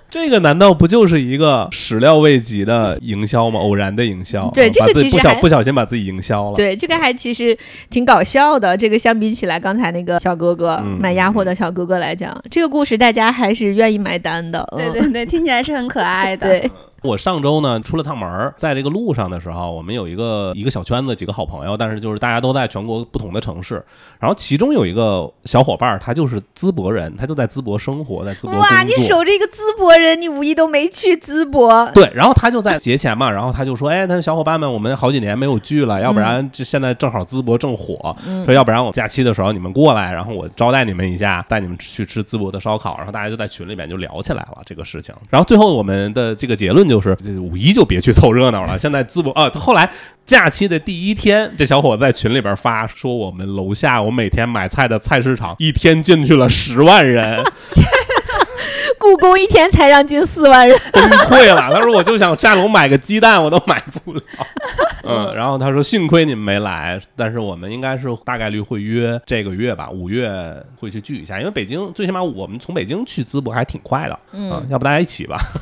[0.08, 3.58] 这个难道不就是一个始料未及的营销吗？
[3.58, 6.54] 偶然的营销，对，这个其实不小不小心把自己营销了。
[6.54, 7.58] 对，这个还其实
[7.90, 8.76] 挺搞笑的。
[8.76, 14.64] 这个相比起来，刚才那个小哥哥买鸭货的小哥哥来讲，这个故事大家还是愿意买单的。
[14.76, 16.46] 对对对，听起来是很可爱的。
[16.46, 16.70] 对。
[17.04, 23.74] 我上周呢出了趟门儿，在这个路上的时候，我们有一个一个小圈子，几个好朋友，但是就是大家都在全国不同的城市。
[24.18, 31.86] 然后其中有一个小伙伴，他就是淄博人，他就在淄博生活，在淄博哇，你守着一个淄博人，你五一都没去淄博？
[31.92, 42.96] 对，然后他就在节前嘛，然后他就说，哎，他小伙伴们，我们好几年没有聚了，要不然这现在正好淄博正火，说要不然我假期的时候你们过来，然后我招待你们一下，带你们去吃淄博的烧烤。
[42.96, 45.14] 然后大家就在群里面就聊起来了这个事情。
[45.28, 47.74] 然后最后我们的这个结论就就是，五一。
[47.74, 48.78] 就别去凑热闹了。
[48.78, 49.90] 现在淄博啊，后来
[50.24, 57.42] 假期的第一天，这小伙子在群里边发说，我们楼下我每天买菜的菜市场一天进去了十万人，
[58.98, 61.70] 故宫一天才让进四万人， 崩溃了。
[61.72, 64.20] 他说我就想下楼买个鸡蛋，我都买不了。
[65.04, 70.32] 嗯， 然后他说幸亏你们没来，但是我们应该是大概率会约这个月吧，五月
[70.78, 75.38] 会去聚一下，因为北京最起码我们从北京去淄博还挺快的，嗯，要不大家一起吧。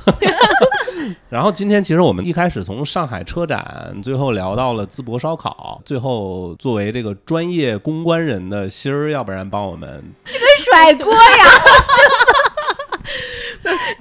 [1.28, 11.18] 然后今天其实我们一开始从上海车展，最后聊到了淄博烧烤，最后作为这个专业公关人的心儿，要不然帮我们是个甩锅呀。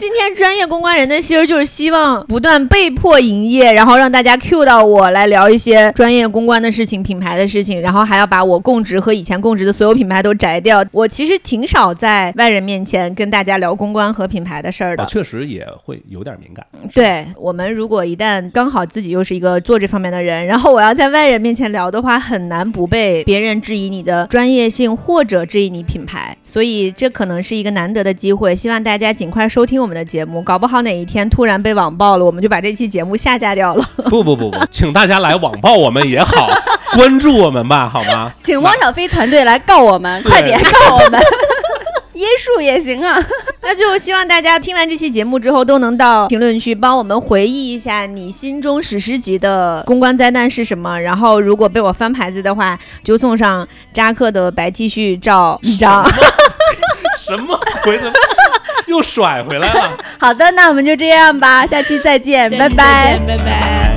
[0.02, 10.84] 今天专业公关人的心儿就是希望不断被迫营业，然后让大家 Q 到我来聊一些专业公关的事情、品牌的事情，然后还要把我供职和以前供职的所有品牌都摘掉。
[10.92, 16.66] 我其实挺少在外人面前跟大家聊公关和品牌的事儿的，确实也会有点敏感。
[16.96, 29.91] 对我们如果一旦刚好自己又是一个做这方面的人，然后我要在外人面前聊的话，很难不被别人质疑你的专业性或者质疑你品牌，所以这可能是一个难得的机会，希望大家尽快收听我们。
[29.94, 33.90] 的节目，搞不好哪一天突然被网暴了，我们就把这期节目下架掉了。
[34.10, 36.50] 不不不不，请大家来网暴我们也好，
[36.96, 38.32] 关注我们吧，好吗？
[38.42, 41.20] 请汪小菲团队来告我们，快点告我们，
[42.16, 43.24] 椰树也行啊。
[43.64, 51.00] 那就希望大家听完这期节目之后，都能到评论区帮我们回忆一下你心中史诗级的公关灾难是什么。
[51.00, 56.04] 然后，如果被我翻牌子的话，就送上扎克的白 T 恤照一张。
[57.20, 58.12] 什么回的？
[58.92, 59.98] 又甩回来了。
[60.20, 63.18] 好的那我们就这样吧下期再见 拜拜。
[63.26, 63.92] 拜拜。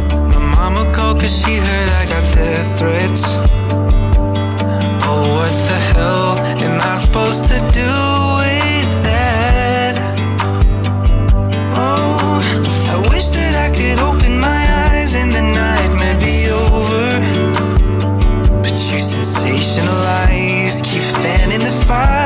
[20.94, 22.23] Keep fanning the fire.